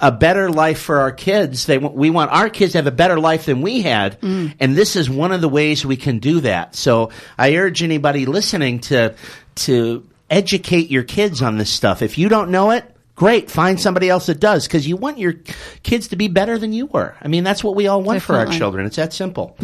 [0.01, 1.67] a better life for our kids.
[1.67, 4.95] They we want our kids to have a better life than we had, and this
[4.95, 6.77] is one of the ways we can do that.
[6.77, 9.15] So I urge anybody listening to
[9.57, 12.01] to educate your kids on this stuff.
[12.01, 12.85] If you don't know it,
[13.17, 15.35] great, find somebody else that does because you want your
[15.83, 17.17] kids to be better than you were.
[17.21, 18.87] I mean, that's what we all want for our children.
[18.87, 19.57] It's that simple.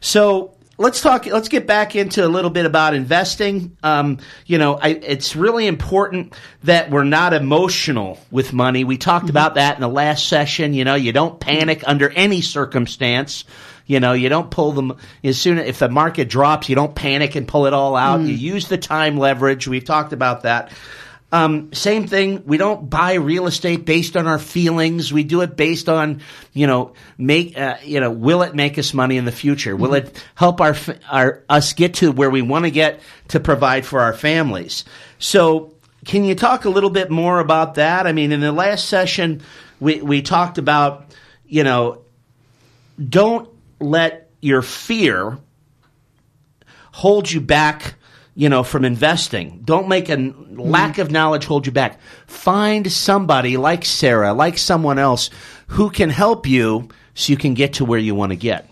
[0.00, 1.26] So let's talk.
[1.26, 3.76] Let's get back into a little bit about investing.
[3.82, 8.82] Um, you know, I, it's really important that we're not emotional with money.
[8.82, 9.30] We talked mm-hmm.
[9.30, 10.72] about that in the last session.
[10.72, 11.90] You know, you don't panic mm-hmm.
[11.90, 13.44] under any circumstance.
[13.86, 16.68] You know, you don't pull them as soon if the market drops.
[16.68, 18.20] You don't panic and pull it all out.
[18.20, 18.38] You mm.
[18.38, 19.66] use the time leverage.
[19.66, 20.72] We've talked about that.
[21.32, 22.42] Um, same thing.
[22.44, 25.12] We don't buy real estate based on our feelings.
[25.12, 26.22] We do it based on,
[26.52, 29.76] you know, make, uh, you know, will it make us money in the future?
[29.76, 30.74] Will it help our,
[31.08, 34.84] our, us get to where we want to get to provide for our families?
[35.20, 35.74] So
[36.04, 38.06] can you talk a little bit more about that?
[38.06, 39.42] I mean, in the last session,
[39.78, 41.14] we, we talked about,
[41.46, 42.02] you know,
[43.08, 45.38] don't let your fear
[46.92, 47.94] hold you back
[48.40, 53.58] you know from investing don't make a lack of knowledge hold you back find somebody
[53.58, 55.28] like sarah like someone else
[55.66, 58.66] who can help you so you can get to where you want to get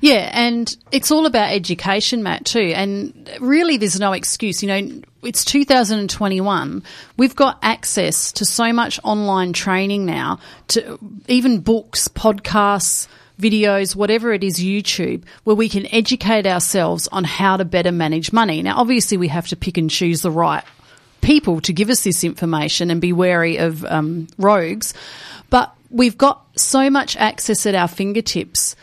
[0.00, 2.72] Yeah, and it's all about education, Matt, too.
[2.76, 4.62] And really, there's no excuse.
[4.62, 6.82] You know, it's 2021.
[7.16, 10.38] We've got access to so much online training now,
[10.68, 10.98] to
[11.28, 13.08] even books, podcasts,
[13.40, 18.32] videos, whatever it is, YouTube, where we can educate ourselves on how to better manage
[18.32, 18.62] money.
[18.62, 20.64] Now, obviously, we have to pick and choose the right
[21.20, 24.94] people to give us this information and be wary of um, rogues.
[25.50, 28.76] But we've got so much access at our fingertips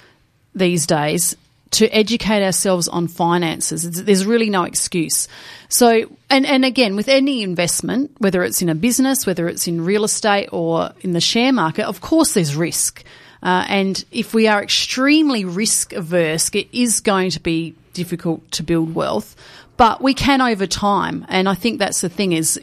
[0.56, 1.36] these days
[1.72, 4.04] to educate ourselves on finances.
[4.04, 5.30] There's really no excuse.
[5.70, 9.86] So, and, and again, with any investment, whether it's in a business, whether it's in
[9.86, 13.06] real estate or in the share market, of course there's risk.
[13.44, 18.64] Uh, and if we are extremely risk averse, it is going to be difficult to
[18.64, 19.36] build wealth,
[19.78, 21.26] but we can over time.
[21.28, 22.60] And I think that's the thing is,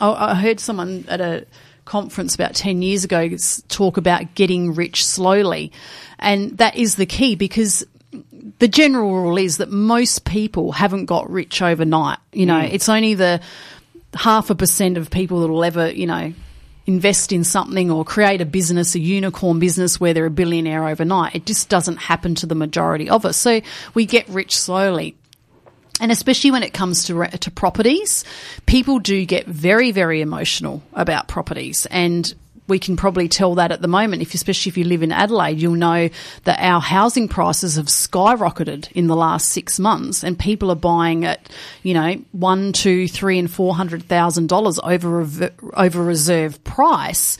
[0.00, 1.46] I, I heard someone at a
[1.84, 3.28] conference about 10 years ago
[3.68, 5.72] talk about getting rich slowly.
[6.18, 7.86] And that is the key because
[8.58, 12.18] the general rule is that most people haven't got rich overnight.
[12.32, 12.72] You know, Mm.
[12.72, 13.40] it's only the
[14.14, 16.32] half a percent of people that will ever, you know,
[16.88, 21.34] invest in something or create a business, a unicorn business where they're a billionaire overnight.
[21.34, 23.36] It just doesn't happen to the majority of us.
[23.36, 23.60] So
[23.92, 25.14] we get rich slowly.
[26.00, 28.24] And especially when it comes to to properties,
[28.66, 32.34] people do get very very emotional about properties and
[32.68, 35.60] we can probably tell that at the moment, if especially if you live in Adelaide,
[35.60, 36.10] you'll know
[36.44, 41.24] that our housing prices have skyrocketed in the last six months, and people are buying
[41.24, 41.48] at,
[41.82, 47.38] you know, one, two, three, and four hundred thousand dollars over over reserve price.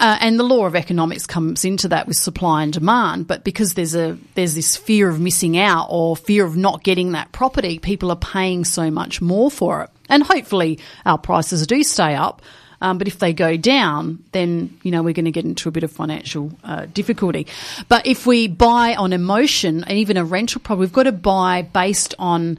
[0.00, 3.26] Uh, and the law of economics comes into that with supply and demand.
[3.26, 7.12] But because there's a there's this fear of missing out or fear of not getting
[7.12, 9.90] that property, people are paying so much more for it.
[10.08, 12.42] And hopefully our prices do stay up.
[12.80, 15.72] Um, but if they go down, then you know we're going to get into a
[15.72, 17.46] bit of financial uh, difficulty.
[17.88, 21.62] But if we buy on emotion, and even a rental property, we've got to buy
[21.62, 22.58] based on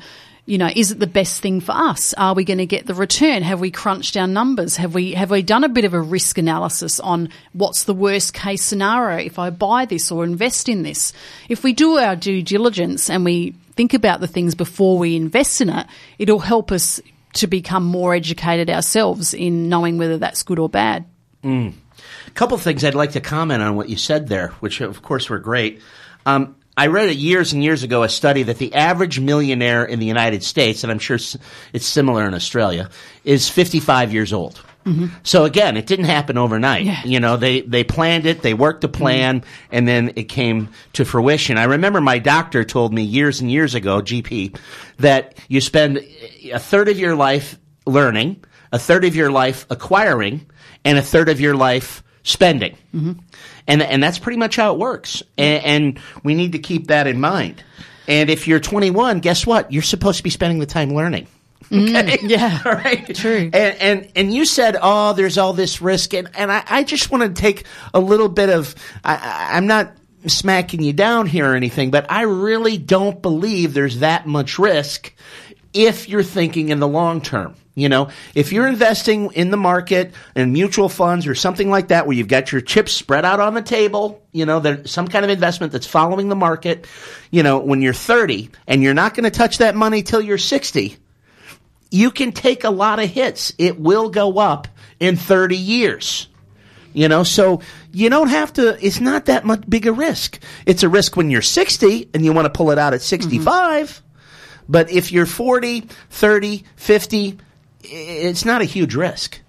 [0.49, 2.15] you know, is it the best thing for us?
[2.15, 3.43] Are we going to get the return?
[3.43, 4.77] Have we crunched our numbers?
[4.77, 8.33] Have we have we done a bit of a risk analysis on what's the worst
[8.33, 11.13] case scenario if I buy this or invest in this?
[11.49, 15.61] If we do our due diligence and we think about the things before we invest
[15.61, 15.85] in it,
[16.17, 16.99] it'll help us
[17.33, 21.05] to become more educated ourselves in knowing whether that's good or bad.
[21.43, 21.73] Mm.
[22.27, 25.29] A couple things I'd like to comment on what you said there, which of course
[25.29, 25.81] were great.
[26.25, 29.99] Um, I read it years and years ago a study that the average millionaire in
[29.99, 31.17] the United States, and I'm sure
[31.73, 32.89] it's similar in Australia,
[33.25, 34.61] is 55 years old.
[35.23, 36.85] So again, it didn't happen overnight.
[37.05, 41.05] You know, they, they planned it, they worked a plan, and then it came to
[41.05, 41.57] fruition.
[41.57, 44.57] I remember my doctor told me years and years ago, GP,
[44.97, 45.97] that you spend
[46.51, 50.45] a third of your life learning, a third of your life acquiring,
[50.85, 52.77] and a third of your life spending.
[52.93, 53.13] Mm-hmm.
[53.67, 55.23] And, and that's pretty much how it works.
[55.37, 57.63] And, and we need to keep that in mind.
[58.07, 59.71] And if you're 21, guess what?
[59.71, 61.27] You're supposed to be spending the time learning.
[61.71, 62.17] Okay?
[62.17, 62.61] Mm, yeah.
[62.65, 63.13] All right.
[63.15, 63.49] True.
[63.53, 67.11] And, and and you said, oh, there's all this risk, and and I, I just
[67.11, 68.73] want to take a little bit of.
[69.03, 69.91] I, I- I'm not
[70.25, 75.13] smacking you down here or anything, but I really don't believe there's that much risk
[75.73, 77.55] if you're thinking in the long term.
[77.75, 82.07] You know, if you're investing in the market and mutual funds or something like that,
[82.07, 85.23] where you've got your chips spread out on the table, you know, there's some kind
[85.23, 86.87] of investment that's following the market.
[87.31, 90.37] You know, when you're 30 and you're not going to touch that money till you're
[90.37, 90.97] 60
[91.89, 93.53] you can take a lot of hits.
[93.57, 94.67] It will go up
[94.99, 96.27] in 30 years.
[96.91, 97.61] You know, so
[97.91, 100.39] you don't have to, it's not that much big a risk.
[100.65, 104.01] It's a risk when you're 60 and you want to pull it out at 65.
[104.67, 107.37] But if you're 40, 30, 50,
[107.83, 109.39] it's not a huge risk.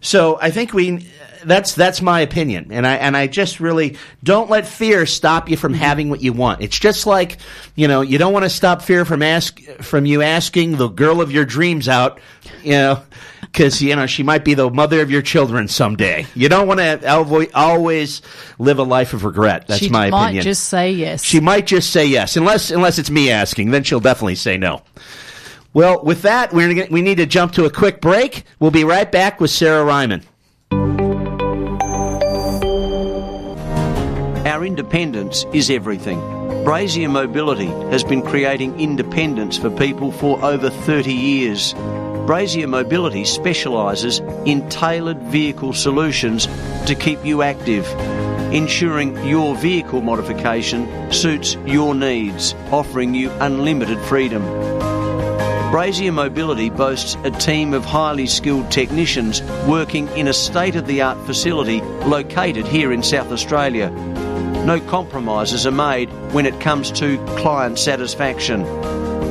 [0.00, 1.08] So I think we
[1.44, 5.56] that's that's my opinion, and I and I just really don't let fear stop you
[5.56, 5.82] from mm-hmm.
[5.82, 6.62] having what you want.
[6.62, 7.38] It's just like
[7.74, 11.20] you know you don't want to stop fear from ask from you asking the girl
[11.20, 12.20] of your dreams out,
[12.62, 13.02] you know,
[13.40, 16.26] because you know she might be the mother of your children someday.
[16.34, 18.22] You don't want to alvo- always
[18.58, 19.66] live a life of regret.
[19.66, 20.44] That's she my might opinion.
[20.44, 21.24] just say yes.
[21.24, 23.70] She might just say yes, unless unless it's me asking.
[23.70, 24.82] Then she'll definitely say no.
[25.74, 28.44] Well, with that, we're gonna, we need to jump to a quick break.
[28.58, 30.22] We'll be right back with Sarah Reimann.
[34.48, 36.18] Our independence is everything.
[36.64, 41.74] Brazier Mobility has been creating independence for people for over 30 years.
[42.24, 46.46] Brazier Mobility specialises in tailored vehicle solutions
[46.86, 47.86] to keep you active,
[48.50, 54.42] ensuring your vehicle modification suits your needs, offering you unlimited freedom.
[55.70, 61.02] Brazier Mobility boasts a team of highly skilled technicians working in a state of the
[61.02, 63.92] art facility located here in South Australia.
[64.68, 68.66] No compromises are made when it comes to client satisfaction.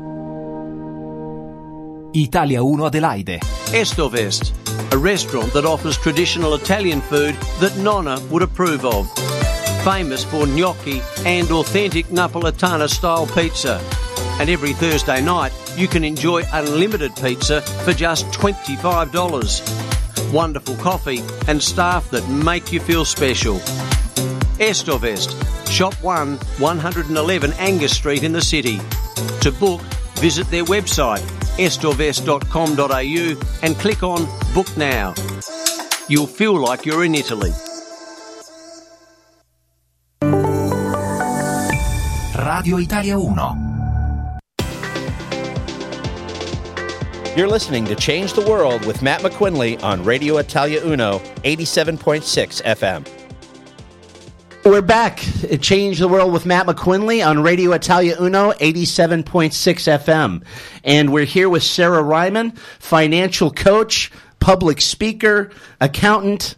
[2.15, 3.39] Italia 1 Adelaide.
[3.73, 4.53] Estovest,
[4.93, 9.09] a restaurant that offers traditional Italian food that Nonna would approve of.
[9.87, 13.79] Famous for gnocchi and authentic Napolitana style pizza.
[14.37, 20.33] And every Thursday night, you can enjoy unlimited pizza for just $25.
[20.33, 23.59] Wonderful coffee and staff that make you feel special.
[24.59, 25.31] Estovest,
[25.71, 28.81] Shop 1, 111 Angas Street in the city.
[29.39, 29.79] To book,
[30.15, 31.23] visit their website
[31.57, 35.13] estorvest.com.au and click on Book Now.
[36.09, 37.53] You'll feel like you're in Italy.
[42.57, 44.39] Radio Italia 1.
[47.37, 53.07] You're listening to Change the World with Matt McQuinley on Radio Italia Uno, 87.6 FM.
[54.65, 55.23] We're back.
[55.43, 60.43] at Change the World with Matt McQuinley on Radio Italia Uno, 87.6 FM.
[60.83, 66.55] And we're here with Sarah Reimann, financial coach, public speaker, accountant,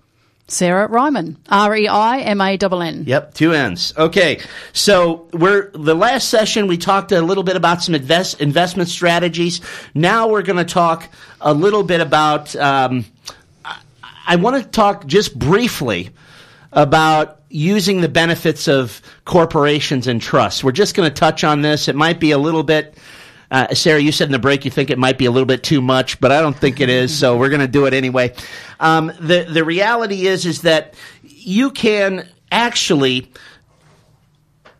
[0.50, 1.36] Sarah Reimann.
[1.48, 3.04] R E I M A N N.
[3.06, 3.94] Yep, two N's.
[3.96, 4.40] Okay,
[4.72, 9.60] so we're the last session we talked a little bit about some invest investment strategies.
[9.94, 11.08] Now we're going to talk
[11.40, 12.54] a little bit about.
[12.56, 13.04] Um,
[13.64, 13.80] I,
[14.26, 16.10] I want to talk just briefly
[16.72, 20.62] about using the benefits of corporations and trusts.
[20.62, 21.88] We're just going to touch on this.
[21.88, 22.96] It might be a little bit.
[23.50, 25.62] Uh, Sarah, you said in the break you think it might be a little bit
[25.62, 27.16] too much, but I don't think it is.
[27.16, 28.34] So we're going to do it anyway.
[28.78, 33.32] Um, the the reality is is that you can actually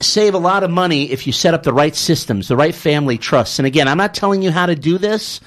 [0.01, 3.19] save a lot of money if you set up the right systems, the right family
[3.19, 3.59] trusts.
[3.59, 5.41] And again, I'm not telling you how to do this.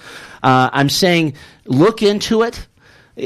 [0.43, 2.67] Uh, I'm saying look into it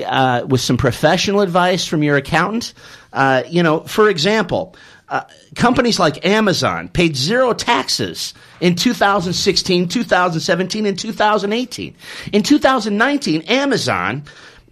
[0.06, 2.74] uh, with some professional advice from your accountant.
[3.12, 4.76] Uh, you know, for example,
[5.10, 5.24] uh,
[5.56, 11.96] companies like Amazon paid zero taxes in 2016, 2017, and 2018.
[12.34, 14.24] In 2019, Amazon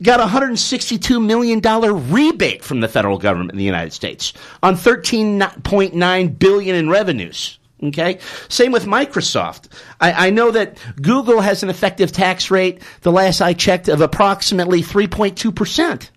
[0.03, 1.61] got a $162 million
[2.11, 7.59] rebate from the federal government in the United States on 13.9 billion in revenues.
[7.83, 8.19] Okay.
[8.49, 9.67] Same with Microsoft.
[9.99, 13.99] I, I, know that Google has an effective tax rate, the last I checked, of
[13.99, 16.09] approximately 3.2%.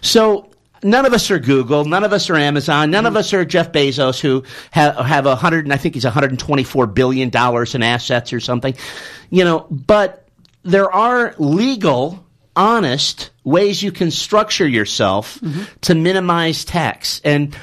[0.00, 0.51] So
[0.82, 3.72] none of us are Google, none of us are Amazon, none of us are Jeff
[3.72, 8.32] Bezos, who ha- have a hundred, and I think he's 124 billion dollars in assets
[8.32, 8.74] or something.
[9.30, 10.28] You know, but
[10.62, 12.24] there are legal,
[12.54, 15.62] honest ways you can structure yourself mm-hmm.
[15.82, 17.56] to minimize tax, and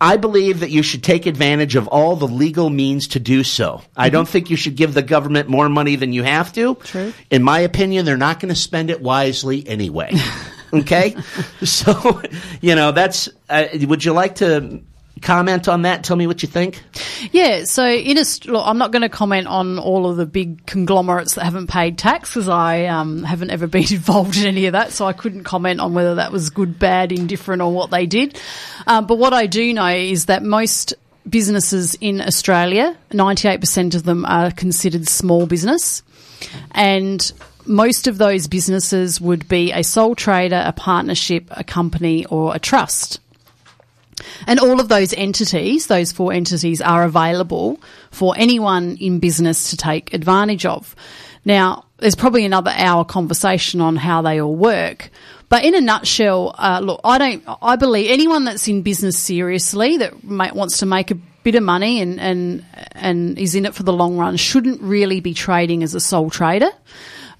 [0.00, 3.74] I believe that you should take advantage of all the legal means to do so.
[3.74, 4.00] Mm-hmm.
[4.00, 6.74] I don't think you should give the government more money than you have to.
[6.74, 7.12] True.
[7.30, 10.12] In my opinion, they're not going to spend it wisely anyway.
[10.72, 11.16] okay?
[11.62, 12.22] so,
[12.60, 14.82] you know, that's, uh, would you like to
[15.22, 16.04] comment on that?
[16.04, 16.82] Tell me what you think.
[17.30, 20.66] Yeah, so in a, look, I'm not going to comment on all of the big
[20.66, 24.72] conglomerates that haven't paid tax because I um, haven't ever been involved in any of
[24.72, 28.06] that, so I couldn't comment on whether that was good, bad, indifferent, or what they
[28.06, 28.38] did.
[28.86, 30.94] Um, but what I do know is that most
[31.28, 36.02] businesses in Australia, 98% of them are considered small business.
[36.72, 37.32] And
[37.66, 42.58] most of those businesses would be a sole trader, a partnership, a company, or a
[42.58, 43.20] trust.
[44.46, 49.76] And all of those entities, those four entities, are available for anyone in business to
[49.76, 50.94] take advantage of.
[51.44, 55.10] Now, there's probably another hour conversation on how they all work.
[55.48, 57.44] But in a nutshell, uh, look, I don't.
[57.60, 62.00] I believe anyone that's in business seriously that wants to make a bit of money
[62.00, 65.94] and and and is in it for the long run shouldn't really be trading as
[65.94, 66.70] a sole trader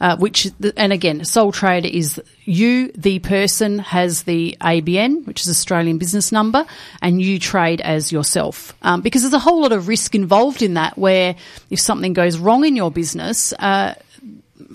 [0.02, 5.48] uh, which, and again, sole trader is you, the person, has the ABN, which is
[5.48, 6.66] Australian business number,
[7.00, 8.74] and you trade as yourself.
[8.82, 11.36] Um, because there's a whole lot of risk involved in that where
[11.70, 13.94] if something goes wrong in your business, uh,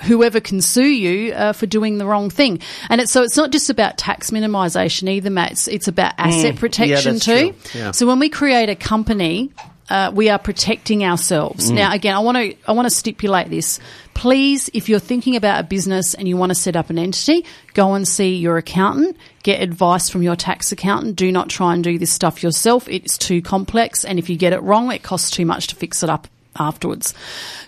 [0.04, 2.62] whoever can sue you uh, for doing the wrong thing.
[2.90, 5.52] And it's, so it's not just about tax minimisation either, Matt.
[5.52, 7.54] It's, it's about asset mm, protection yeah, too.
[7.74, 7.92] Yeah.
[7.92, 9.52] So when we create a company,
[9.90, 11.72] uh, we are protecting ourselves.
[11.72, 11.76] Mm.
[11.76, 13.80] Now, again, I want to I want to stipulate this.
[14.14, 17.46] Please, if you're thinking about a business and you want to set up an entity,
[17.74, 19.16] go and see your accountant.
[19.44, 21.16] Get advice from your tax accountant.
[21.16, 22.90] Do not try and do this stuff yourself.
[22.90, 26.04] It's too complex, and if you get it wrong, it costs too much to fix
[26.04, 27.14] it up afterwards.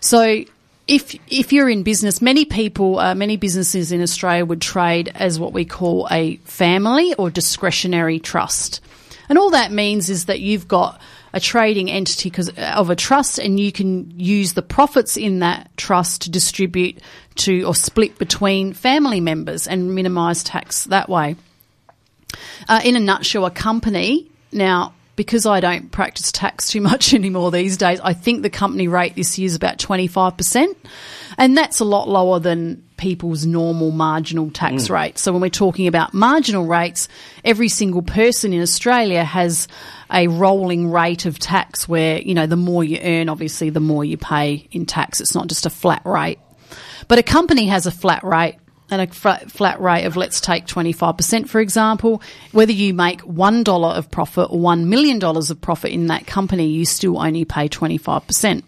[0.01, 0.43] So
[0.87, 5.39] if if you're in business, many people, uh, many businesses in Australia would trade as
[5.39, 8.81] what we call a family or discretionary trust,
[9.29, 10.99] and all that means is that you've got
[11.33, 15.69] a trading entity because of a trust, and you can use the profits in that
[15.77, 16.99] trust to distribute
[17.35, 21.35] to or split between family members and minimise tax that way.
[22.67, 24.93] Uh, in a nutshell, a company now.
[25.19, 29.15] Because I don't practice tax too much anymore these days, I think the company rate
[29.15, 30.73] this year is about 25%.
[31.37, 34.91] And that's a lot lower than people's normal marginal tax mm.
[34.91, 35.17] rate.
[35.17, 37.09] So when we're talking about marginal rates,
[37.43, 39.67] every single person in Australia has
[40.09, 44.05] a rolling rate of tax where, you know, the more you earn, obviously, the more
[44.05, 45.19] you pay in tax.
[45.19, 46.39] It's not just a flat rate.
[47.09, 48.55] But a company has a flat rate
[48.91, 52.21] and a flat rate of let's take 25% for example
[52.51, 56.85] whether you make $1 of profit or $1 million of profit in that company you
[56.85, 58.63] still only pay 25%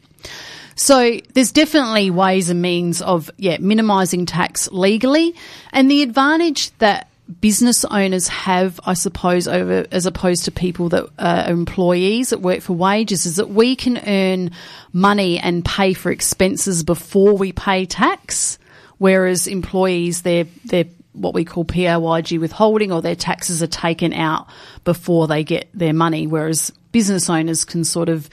[0.76, 5.36] so there's definitely ways and means of yeah minimizing tax legally.
[5.72, 7.08] And the advantage that
[7.40, 12.42] business owners have, I suppose, over as opposed to people that uh, are employees that
[12.42, 14.52] work for wages, is that we can earn
[14.92, 18.58] money and pay for expenses before we pay tax,
[19.02, 24.48] whereas employees they're they're what we call PAYG withholding or their taxes are taken out
[24.84, 28.30] before they get their money, whereas business owners can sort of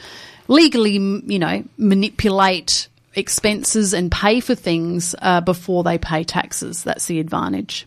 [0.46, 6.84] legally, you know, manipulate expenses and pay for things uh, before they pay taxes.
[6.84, 7.86] That's the advantage.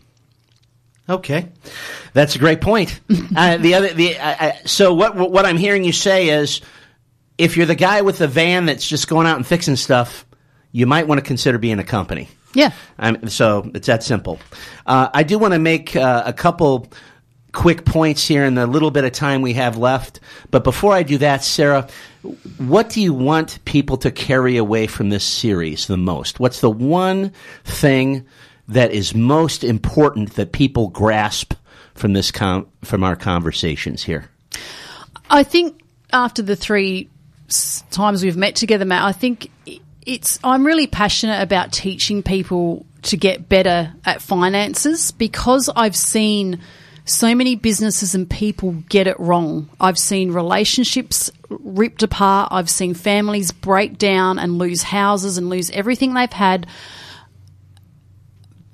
[1.08, 1.48] Okay,
[2.12, 3.00] that's a great point.
[3.36, 6.60] uh, the other, the uh, uh, so what what I'm hearing you say is,
[7.38, 10.26] if you're the guy with the van that's just going out and fixing stuff,
[10.72, 12.28] you might want to consider being a company.
[12.54, 12.72] Yeah.
[12.98, 14.38] Um, so it's that simple.
[14.86, 16.88] Uh, I do want to make uh, a couple
[17.52, 20.20] quick points here in the little bit of time we have left.
[20.50, 21.88] But before I do that, Sarah,
[22.58, 26.40] what do you want people to carry away from this series the most?
[26.40, 27.32] What's the one
[27.64, 28.26] thing?
[28.68, 31.54] that is most important that people grasp
[31.94, 34.30] from this com- from our conversations here?
[35.30, 35.80] I think
[36.12, 37.08] after the three
[37.90, 39.50] times we've met together, Matt, I think
[40.06, 46.60] it's I'm really passionate about teaching people to get better at finances because I've seen
[47.04, 49.68] so many businesses and people get it wrong.
[49.80, 52.50] I've seen relationships ripped apart.
[52.52, 56.66] I've seen families break down and lose houses and lose everything they've had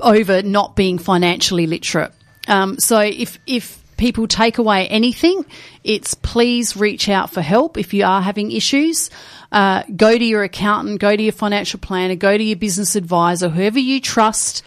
[0.00, 2.12] over not being financially literate.
[2.46, 5.44] Um, so if if people take away anything,
[5.82, 9.10] it's please reach out for help if you are having issues.
[9.50, 13.48] Uh, go to your accountant, go to your financial planner, go to your business advisor,
[13.48, 14.62] whoever you trust,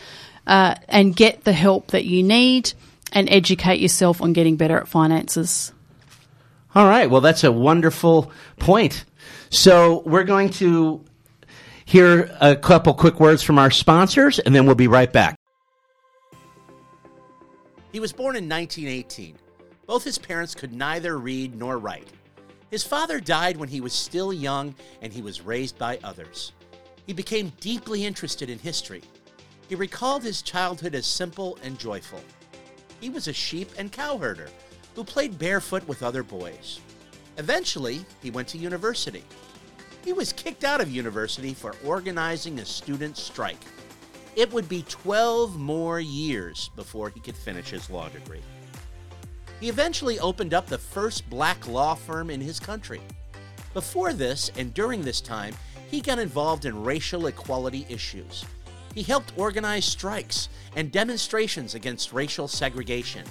[0.48, 2.74] uh, and get the help that you need
[3.12, 5.72] and educate yourself on getting better at finances.
[6.74, 7.10] All right.
[7.10, 9.06] Well, that's a wonderful point.
[9.50, 11.04] So we're going to
[11.86, 15.36] hear a couple quick words from our sponsors, and then we'll be right back.
[17.92, 19.36] He was born in 1918.
[19.86, 22.08] Both his parents could neither read nor write.
[22.72, 26.54] His father died when he was still young, and he was raised by others.
[27.06, 29.04] He became deeply interested in history.
[29.68, 32.22] He recalled his childhood as simple and joyful.
[33.02, 34.48] He was a sheep and cow herder
[34.96, 36.80] who played barefoot with other boys.
[37.38, 39.24] Eventually, he went to university.
[40.06, 43.64] He was kicked out of university for organizing a student strike.
[44.38, 48.42] It would be 12 more years before he could finish his law degree.
[49.62, 53.00] He eventually opened up the first black law firm in his country.
[53.76, 55.54] Before this and during this time,
[55.92, 58.44] he got involved in racial equality issues.
[58.96, 63.24] He helped organize strikes and demonstrations against racial segregation.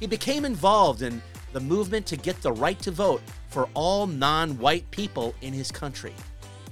[0.00, 1.20] He became involved in
[1.52, 3.20] the movement to get the right to vote
[3.50, 6.14] for all non white people in his country.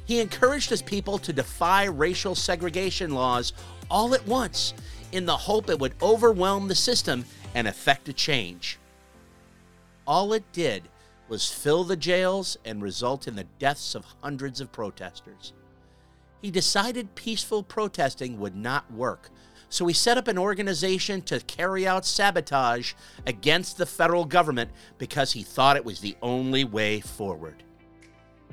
[0.06, 3.52] He encouraged his people to defy racial segregation laws
[3.90, 4.72] all at once
[5.12, 8.78] in the hope it would overwhelm the system and effect a change.
[10.06, 10.88] All it did
[11.28, 15.52] was fill the jails and result in the deaths of hundreds of protesters.
[16.42, 19.30] He decided peaceful protesting would not work,
[19.70, 22.92] so he set up an organization to carry out sabotage
[23.26, 27.62] against the federal government because he thought it was the only way forward.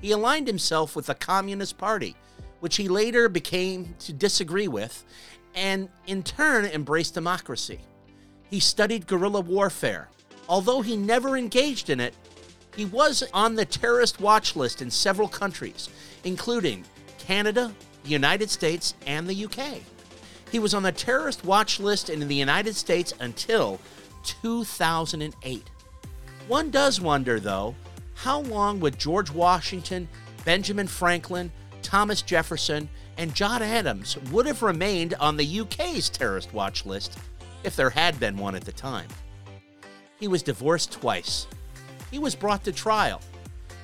[0.01, 2.15] He aligned himself with the Communist Party,
[2.61, 5.03] which he later became to disagree with,
[5.53, 7.81] and in turn embraced democracy.
[8.49, 10.09] He studied guerrilla warfare.
[10.51, 12.13] Although he never engaged in it,
[12.75, 15.87] he was on the terrorist watch list in several countries,
[16.25, 16.83] including
[17.17, 17.73] Canada,
[18.03, 19.79] the United States, and the UK.
[20.51, 23.79] He was on the terrorist watch list in the United States until
[24.25, 25.69] 2008.
[26.49, 27.73] One does wonder, though,
[28.15, 30.09] how long would George Washington,
[30.43, 31.49] Benjamin Franklin,
[31.81, 37.17] Thomas Jefferson, and John Adams would have remained on the UK's terrorist watch list
[37.63, 39.07] if there had been one at the time?
[40.21, 41.47] He was divorced twice.
[42.11, 43.21] He was brought to trial.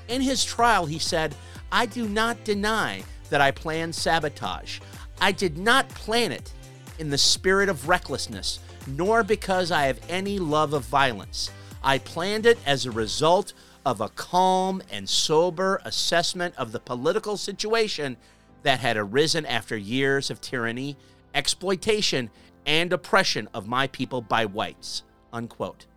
[0.07, 1.33] In his trial, he said,
[1.71, 4.79] I do not deny that I planned sabotage.
[5.19, 6.53] I did not plan it
[6.99, 11.49] in the spirit of recklessness, nor because I have any love of violence.
[11.83, 17.35] I planned it as a result of a calm and sober assessment of the political
[17.37, 18.15] situation
[18.61, 20.97] that had arisen after years of tyranny,
[21.33, 22.29] exploitation,
[22.63, 25.01] and oppression of my people by whites.
[25.33, 25.87] Unquote.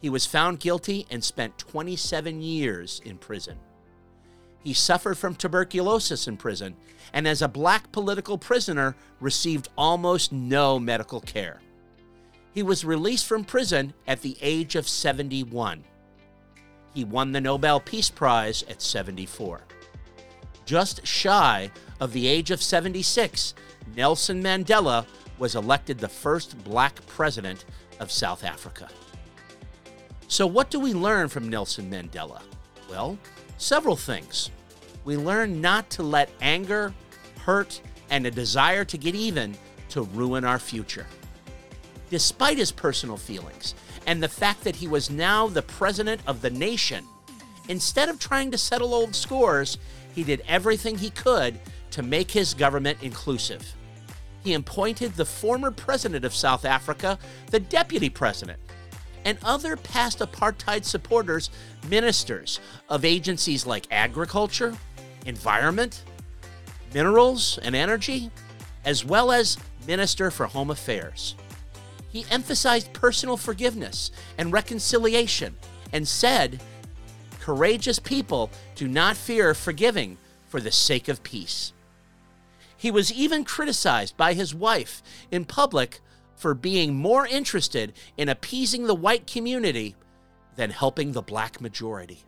[0.00, 3.58] He was found guilty and spent 27 years in prison.
[4.62, 6.76] He suffered from tuberculosis in prison
[7.12, 11.60] and, as a black political prisoner, received almost no medical care.
[12.52, 15.84] He was released from prison at the age of 71.
[16.94, 19.60] He won the Nobel Peace Prize at 74.
[20.64, 21.70] Just shy
[22.00, 23.54] of the age of 76,
[23.94, 25.06] Nelson Mandela
[25.38, 27.66] was elected the first black president
[28.00, 28.88] of South Africa.
[30.28, 32.42] So, what do we learn from Nelson Mandela?
[32.90, 33.16] Well,
[33.58, 34.50] several things.
[35.04, 36.92] We learn not to let anger,
[37.44, 39.56] hurt, and a desire to get even
[39.90, 41.06] to ruin our future.
[42.10, 43.74] Despite his personal feelings
[44.06, 47.04] and the fact that he was now the president of the nation,
[47.68, 49.78] instead of trying to settle old scores,
[50.12, 51.58] he did everything he could
[51.92, 53.74] to make his government inclusive.
[54.42, 57.18] He appointed the former president of South Africa
[57.50, 58.60] the deputy president
[59.26, 61.50] and other past apartheid supporters
[61.90, 64.74] ministers of agencies like agriculture,
[65.26, 66.04] environment,
[66.94, 68.30] minerals, and energy,
[68.84, 71.34] as well as Minister for Home Affairs.
[72.08, 75.56] He emphasized personal forgiveness and reconciliation
[75.92, 76.62] and said,
[77.40, 80.18] Courageous people do not fear forgiving
[80.48, 81.72] for the sake of peace.
[82.76, 85.02] He was even criticized by his wife
[85.32, 86.00] in public
[86.36, 89.96] for being more interested in appeasing the white community
[90.54, 92.18] than helping the black majority.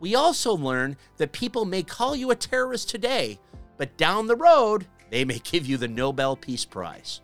[0.00, 3.38] We also learn that people may call you a terrorist today,
[3.76, 7.20] but down the road, they may give you the Nobel Peace Prize.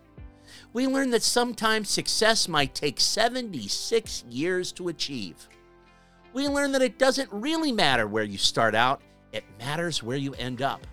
[0.71, 5.49] We learn that sometimes success might take 76 years to achieve.
[6.31, 9.01] We learn that it doesn't really matter where you start out,
[9.33, 10.85] it matters where you end up.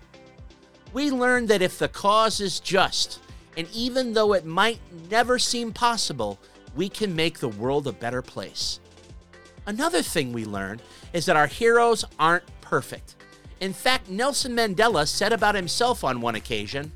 [0.93, 3.19] We learn that if the cause is just,
[3.57, 4.79] and even though it might
[5.09, 6.39] never seem possible,
[6.75, 8.79] we can make the world a better place.
[9.65, 10.79] Another thing we learn
[11.11, 13.15] is that our heroes aren't perfect.
[13.59, 16.91] In fact, Nelson Mandela said about himself on one occasion,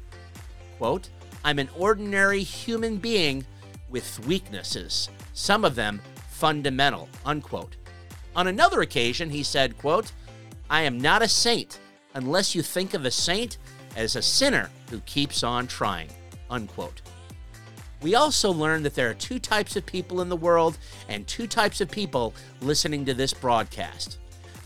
[0.77, 1.09] quote,
[1.43, 3.43] I'm an ordinary human being
[3.89, 5.99] with weaknesses, some of them
[6.29, 7.75] fundamental, unquote.
[8.35, 10.11] On another occasion, he said, quote,
[10.69, 11.79] I am not a saint
[12.13, 13.57] unless you think of a saint
[13.95, 16.09] as a sinner who keeps on trying,
[16.51, 17.01] unquote.
[18.01, 20.77] We also learned that there are two types of people in the world
[21.07, 24.17] and two types of people listening to this broadcast.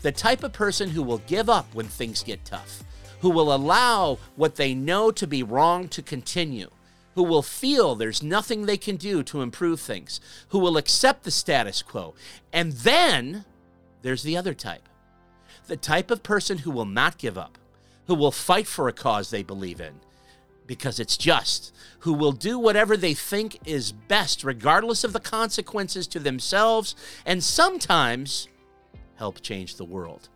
[0.02, 2.82] The type of person who will give up when things get tough,
[3.20, 6.70] who will allow what they know to be wrong to continue,
[7.14, 11.30] who will feel there's nothing they can do to improve things, who will accept the
[11.30, 12.14] status quo.
[12.52, 13.44] And then
[14.02, 14.88] there's the other type
[15.66, 17.58] the type of person who will not give up,
[18.06, 19.94] who will fight for a cause they believe in
[20.66, 26.06] because it's just, who will do whatever they think is best, regardless of the consequences
[26.08, 26.94] to themselves,
[27.24, 28.48] and sometimes
[29.16, 30.28] help change the world.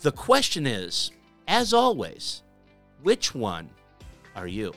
[0.00, 1.10] The question is,
[1.48, 2.42] as always,
[3.02, 3.70] which one
[4.34, 4.72] are you?